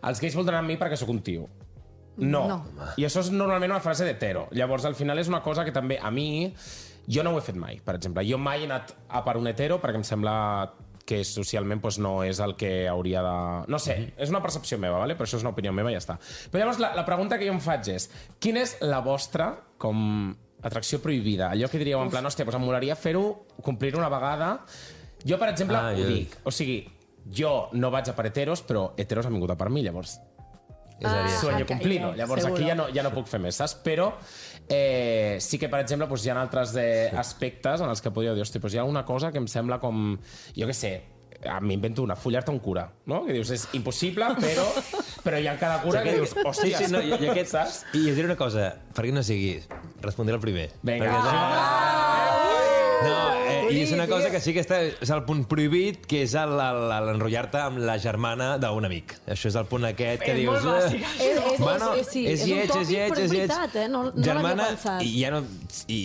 [0.09, 1.49] els gais voldran amb mi perquè sóc un tio.
[2.17, 2.45] No.
[2.49, 2.59] No.
[3.01, 4.49] I això és normalment una frase d'hetero.
[4.53, 6.55] Llavors, al final és una cosa que també a mi...
[7.03, 8.23] Jo no ho he fet mai, per exemple.
[8.23, 10.35] Jo mai he anat a per un hetero perquè em sembla
[11.03, 13.35] que socialment doncs, no és el que hauria de...
[13.73, 15.17] No sé, és una percepció meva, vale?
[15.19, 16.19] però això és una opinió meva i ja està.
[16.53, 18.07] Però llavors la, la pregunta que jo em faig és
[18.39, 19.51] quina és la vostra
[19.83, 20.31] com
[20.63, 21.51] atracció prohibida?
[21.53, 24.57] Allò que diríeu en plan, hòstia, doncs em molaria fer-ho, complir una vegada...
[25.23, 26.35] Jo, per exemple, Ah, ah, ho dic.
[26.43, 26.81] O sigui,
[27.31, 30.17] jo no vaig a per heteros, però heteros han vingut a per mi, llavors
[31.03, 32.13] És a dir, sueño cumplido.
[32.15, 32.59] Llavors seguro.
[32.61, 33.75] aquí ja no, ja no puc fer més, saps?
[33.83, 34.13] Però
[34.69, 38.37] eh, sí que, per exemple, doncs, hi ha altres eh, aspectes en els que podríeu
[38.39, 40.17] dir, hosti, doncs hi ha una cosa que em sembla com,
[40.55, 41.12] jo què sé, ah,
[41.61, 43.25] m'invento una, follar-te un cura, no?
[43.27, 44.67] Que dius, és impossible, però,
[45.25, 47.81] però hi ha cada cura que dius, hòstia, sí, no, i, i aquest, saps?
[47.99, 49.57] I us diré una cosa, perquè no sigui,
[50.05, 50.69] respondré el primer.
[50.83, 51.11] Vinga.
[51.11, 52.33] Perquè,
[53.03, 53.15] no,
[53.51, 56.35] eh, i és una cosa que sí que està, és el punt prohibit, que és
[56.39, 59.17] l'enrotllar-te amb la germana d'un amic.
[59.35, 60.63] Això és el punt aquest que És dius...
[60.63, 63.19] molt bàsic, eh, És, és, Bueno, és, sí, és, lleig, un tòpic, és lleig, però
[63.19, 63.49] és és lleig.
[63.51, 63.89] veritat, eh?
[63.91, 65.03] No, no Germana, l'havia pensat.
[65.03, 65.43] i ja no...
[65.91, 66.01] I,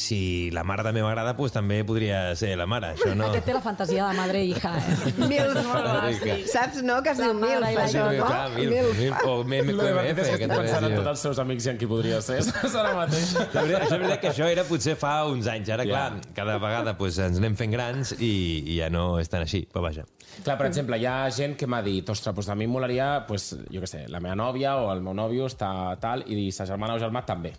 [0.00, 2.92] si la mare també m'agrada, doncs també podria ser la mare.
[2.96, 3.30] Això no...
[3.30, 5.12] Aquest té la fantasia de madre i hija, eh?
[5.30, 6.46] Milf.
[6.52, 6.98] Saps, no?
[7.04, 8.26] Que es diu Milf, això, no?
[8.26, 8.90] Clar, mil, mil,
[9.26, 12.40] o és que estic pensant en tots els seus amics i en qui podria ser?
[12.82, 13.32] Ara mateix.
[13.54, 15.72] La veritat, això és veritat que això era potser fa uns anys.
[15.76, 18.32] Ara, clar, cada vegada pues, ens anem fent grans i,
[18.62, 19.64] i ja no és tan així.
[19.72, 20.06] Però vaja.
[20.42, 23.08] Clar, per exemple, hi ha gent que m'ha dit, ostres, doncs a mi em molaria,
[23.28, 25.70] pues, jo què sé, la meva nòvia o el meu nòvio està
[26.02, 27.54] tal, i sa germana o germà també.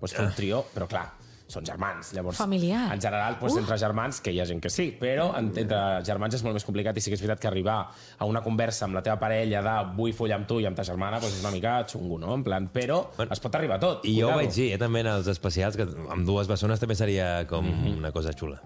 [0.00, 1.06] Pues fer un trio, però clar,
[1.50, 2.12] són germans.
[2.14, 2.86] Llavors, Familiar.
[2.94, 6.34] En general, pues, entre germans, que hi ha gent que sí, però en- entre germans
[6.38, 7.78] és molt més complicat i sí que és veritat que arribar
[8.18, 10.84] a una conversa amb la teva parella de vull follar amb tu i amb ta
[10.84, 12.34] germana pues, és una mica xungo, no?
[12.34, 14.04] En plan, però Bueno, es pot arribar a tot.
[14.06, 16.94] I jo ho vaig dir, eh, també en els especials, que amb dues bessones també
[16.94, 17.66] seria com
[17.98, 18.60] una cosa xula.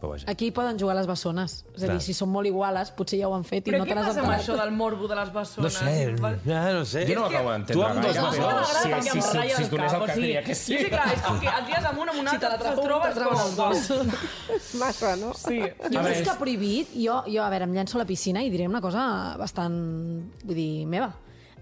[0.00, 0.24] Però vaja.
[0.32, 1.58] Aquí poden jugar les bessones.
[1.74, 1.96] És a Clar.
[1.98, 3.98] dir, si són molt iguales, potser ja ho han fet i Però no què te
[3.98, 5.66] les passa amb això del morbo de les bessones?
[5.66, 7.02] No sé, ja, no sé.
[7.10, 9.70] Jo no ho acabo d'entendre Tu amb dos A mi no però m'agrada si, es
[9.74, 10.78] donés cap, el sigui, diria que sí.
[10.78, 13.20] Sí, clar, és com que et guies amb un, amb un altre, te trobes
[13.60, 13.92] dos.
[14.80, 15.34] Massa, no?
[15.36, 15.60] Sí.
[15.60, 18.48] Jo A veure, que prohibit, jo, jo, a veure, em llenço a la piscina i
[18.48, 19.76] diré una cosa bastant,
[20.46, 21.12] vull dir, meva.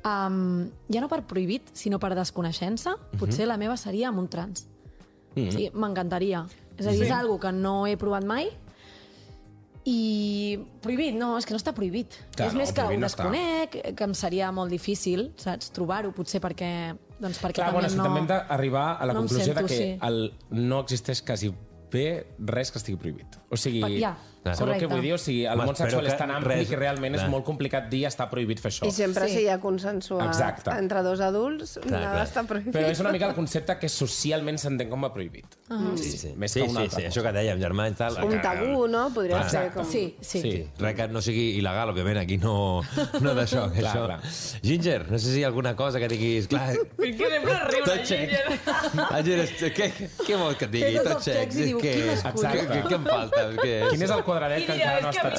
[0.07, 4.68] Um, ja no per prohibit, sinó per desconeixença, potser la meva seria amb un trans.
[5.34, 6.47] Sí, m'encantaria.
[6.79, 8.51] És a dir, és algo que no he provat mai
[9.89, 12.18] i prohibit, no, és que no està prohibit.
[12.37, 15.72] Clar, és no, més que ho prohibit no desconec, que em seria molt difícil, saps,
[15.76, 16.72] trobar-ho, potser perquè,
[17.18, 18.09] doncs perquè Clar, bueno, també que no...
[18.09, 19.89] també hem d'arribar a la no conclusió sento, de que sí.
[20.11, 20.20] el,
[20.59, 21.53] no existeix quasi
[21.93, 22.09] bé
[22.53, 23.39] res que estigui prohibit.
[23.49, 24.12] O sigui, Pa-
[24.45, 24.86] ja, sabeu correcte.
[24.86, 25.12] què vull dir?
[25.14, 27.30] O sigui, el món sexual és tan que ampli res- que realment és clar.
[27.30, 28.86] molt complicat dir està prohibit fer això.
[28.86, 29.36] I sempre Sí.
[29.36, 30.70] si hi ha consensuat Exacte.
[30.78, 32.26] entre dos adults, Clar, nada clar.
[32.28, 32.74] està prohibit.
[32.74, 35.47] Però és una mica el concepte que socialment s'entén com a prohibit.
[35.70, 35.78] Ah.
[35.97, 36.32] Sí, sí.
[36.36, 37.20] Més sí, que una sí, altra sí, cosa.
[37.20, 38.24] això que dèiem, germans, tal.
[38.24, 39.12] Un que- tabú, no?
[39.12, 39.51] Podria Clar.
[39.51, 39.80] ser Exacte.
[39.80, 39.91] com...
[39.91, 40.41] Sí, sí.
[40.43, 42.82] Sí, res que no sigui il·legal, òbviament, aquí no,
[43.20, 43.70] no d'això.
[43.72, 44.05] que Clar, això.
[44.07, 44.20] clar.
[44.62, 46.47] Ginger, no sé si hi ha alguna cosa que diguis...
[46.49, 48.05] Clar, que sempre riu la.
[48.05, 48.61] Ginger.
[49.11, 49.93] Ah, Ginger, què,
[50.26, 50.93] què vols que et digui?
[50.93, 51.53] Té tots Tot els xec.
[51.55, 51.93] i Què,
[52.39, 53.45] què, què, em falta?
[53.91, 55.31] Quin és el quadradet que encara no està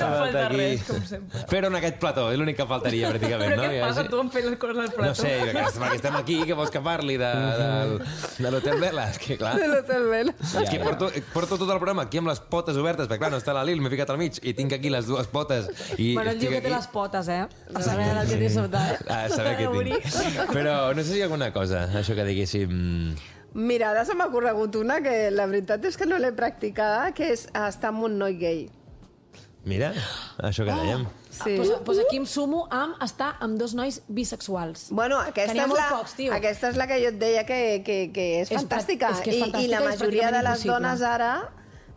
[0.45, 0.57] Aquí.
[0.57, 1.43] res, com sempre.
[1.51, 3.53] Fer-ho en aquest plató, és l'únic que faltaria, pràcticament.
[3.53, 3.69] Però no?
[3.69, 5.09] què Ja passa, tu em fent les coses al plató?
[5.09, 7.29] No sé, perquè, estem aquí, que vols que parli de,
[7.61, 8.09] de,
[8.43, 9.05] de l'Hotel Vela?
[9.13, 9.53] És que, clar...
[9.59, 10.35] De l'Hotel Vela.
[10.63, 13.39] És que porto, porto tot el programa aquí amb les potes obertes, perquè clar, no
[13.41, 15.69] està la Lil, m'he ficat al mig i tinc aquí les dues potes.
[15.97, 17.43] I Bueno, el diu que té les potes, eh?
[17.73, 19.01] A saber el que té sota, eh?
[19.07, 20.47] A saber què tinc.
[20.53, 22.73] Però no sé si hi ha alguna cosa, això que diguéssim...
[23.53, 27.31] Mira, ara se m'ha corregut una que la veritat és que no l'he practicada, que
[27.33, 28.59] és estar amb un noi gay.
[29.69, 29.91] Mira,
[30.49, 31.03] això que dèiem.
[31.29, 31.53] Sí.
[31.55, 34.87] Pues, pues aquí em sumo amb estar amb dos nois bisexuals.
[34.91, 36.33] Bueno, Que aquesta és, la, pocs, tio.
[36.35, 39.11] aquesta és la que jo et deia que, que, que és, És fantàstica.
[39.13, 40.73] és que és I, fantàstica I la i és majoria de les impossible.
[40.73, 41.31] dones ara,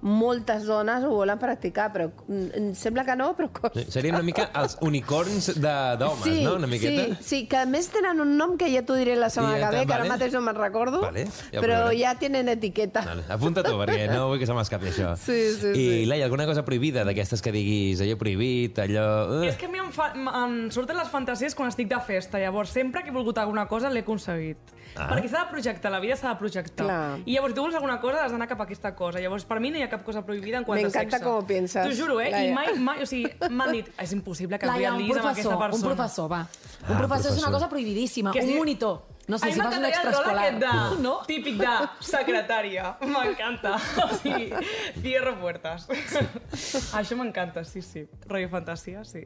[0.03, 3.81] moltes dones ho volen practicar, però mm, em sembla que no, però costa.
[3.81, 6.57] Sí, Serien una mica els unicorns de- d'homes, sí, no?
[6.59, 7.05] Una miqueta.
[7.21, 9.77] Sí, sí, que a més tenen un nom que ja t'ho diré la setmana que
[9.79, 12.01] ve, que ara mateix no me'n recordo, Vale, ja però provarem.
[12.03, 13.05] ja tenen etiqueta.
[13.07, 15.15] Vale, apunta tu, perquè no vull que se m'escapi això.
[15.17, 16.07] Sí, sí, I, sí.
[16.11, 19.07] Laia, alguna cosa prohibida d'aquestes que diguis allò prohibit, allò...
[19.39, 22.43] Uh, És que a mi em, fa, em surten les fantasies quan estic de festa,
[22.43, 24.59] llavors sempre que he volgut alguna cosa l'he aconseguit.
[24.97, 25.09] Ah.
[25.09, 26.85] Perquè s'ha de projectar, la vida s'ha de projectar.
[26.87, 27.19] Clar.
[27.25, 29.21] I llavors, si tu vols alguna cosa, has d'anar cap a aquesta cosa.
[29.21, 31.25] Llavors, per mi no hi ha cap cosa prohibida en quant a M'encanta sexe.
[31.25, 32.31] com piensas, T'ho juro, eh?
[32.31, 32.51] Laia.
[32.51, 35.49] I mai, mai, o sigui, m'han dit, és impossible que et Laia, realitzis amb aquesta
[35.49, 35.77] professor, persona.
[35.77, 36.41] un professor, va.
[36.41, 37.49] Un Ah, professor, és professor.
[37.49, 38.33] una cosa prohibidíssima.
[38.33, 38.55] Que un sí.
[38.59, 39.03] monitor.
[39.29, 40.45] No sé, a si fas un extraescolar.
[40.45, 41.13] aquest de, No?
[41.27, 42.97] típic de secretària.
[43.13, 43.77] M'encanta.
[44.03, 44.49] O sigui,
[45.01, 45.87] cierro puertas.
[46.99, 48.07] Això m'encanta, sí, sí.
[48.27, 49.23] Rollo fantasia, sí.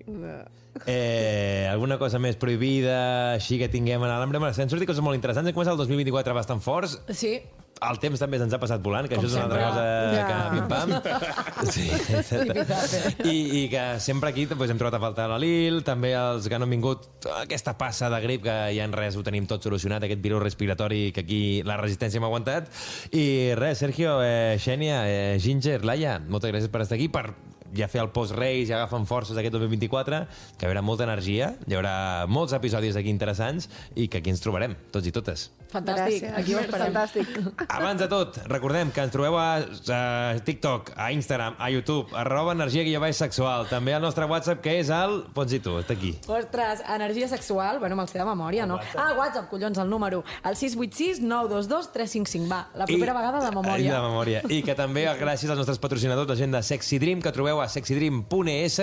[0.87, 4.19] Eh, alguna cosa més prohibida, així que tinguem a?
[4.27, 5.49] Bueno, s'han sortit coses molt interessants.
[5.49, 6.99] Hem començat el 2024 bastant forts.
[7.17, 7.39] Sí.
[7.85, 9.77] El temps també se'ns ha passat volant, que Com això és una altra sempre.
[9.77, 10.27] cosa Ja.
[10.31, 10.89] que pim-pam.
[11.75, 13.29] Sí, exacte.
[13.29, 16.59] I, I que sempre aquí doncs, hem trobat a faltar la Lil, també els que
[16.59, 17.05] no han vingut
[17.37, 21.11] aquesta passa de grip, que ja en res ho tenim tot solucionat, aquest virus respiratori
[21.13, 22.71] que aquí la resistència hem aguantat.
[23.13, 27.35] I res, Sergio, eh, Xènia, eh, Ginger, Laia, moltes gràcies per estar aquí, per
[27.79, 30.23] ja fer el post-Reis, ja agafen forces aquest 2024,
[30.59, 34.41] que hi haurà molta energia, hi haurà molts episodis aquí interessants i que aquí ens
[34.45, 35.51] trobarem, tots i totes.
[35.67, 36.23] Fantàstic.
[36.23, 36.35] Gràcies.
[36.39, 36.93] Aquí ho esperem.
[36.95, 37.67] Fantàstic.
[37.75, 42.53] Abans de tot, recordem que ens trobeu a, a TikTok, a Instagram, a YouTube, arroba
[42.55, 43.67] energia guió baix sexual.
[43.69, 45.25] També al nostre WhatsApp, que és el...
[45.35, 46.15] Pots dir tu, està aquí.
[46.31, 48.79] Ostres, energia sexual, bueno, me'l sé de memòria, no?
[48.95, 50.23] Ah, WhatsApp, collons, el número.
[50.47, 52.49] El 686 922 355.
[52.51, 53.93] Va, la propera I- vegada de I memòria.
[53.97, 54.43] de memòria.
[54.49, 57.66] I que també gràcies als nostres patrocinadors, la gent de Sexy Dream, que trobeu a
[57.73, 58.81] sexydream.es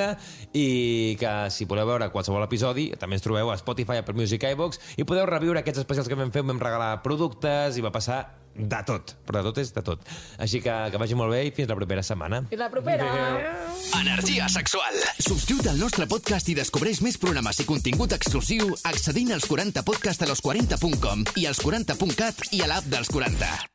[0.53, 0.67] i
[1.19, 5.07] que si voleu veure qualsevol episodi, també ens trobeu a Spotify, Apple Music, iVox i
[5.07, 8.23] podeu reviure aquests especials que vam fer, vam regalar productes i va passar
[8.53, 10.03] de tot, però de tot és de tot.
[10.37, 12.43] Així que que vagi molt bé i fins la propera setmana.
[12.51, 13.09] I la propera.
[13.99, 15.01] Energia sexual.
[15.17, 20.21] Subscriu't al nostre podcast i descobreix més programes i contingut exclusiu accedint als 40 podcast
[20.21, 23.72] a los40.com i als 40.cat i a l'app dels 40.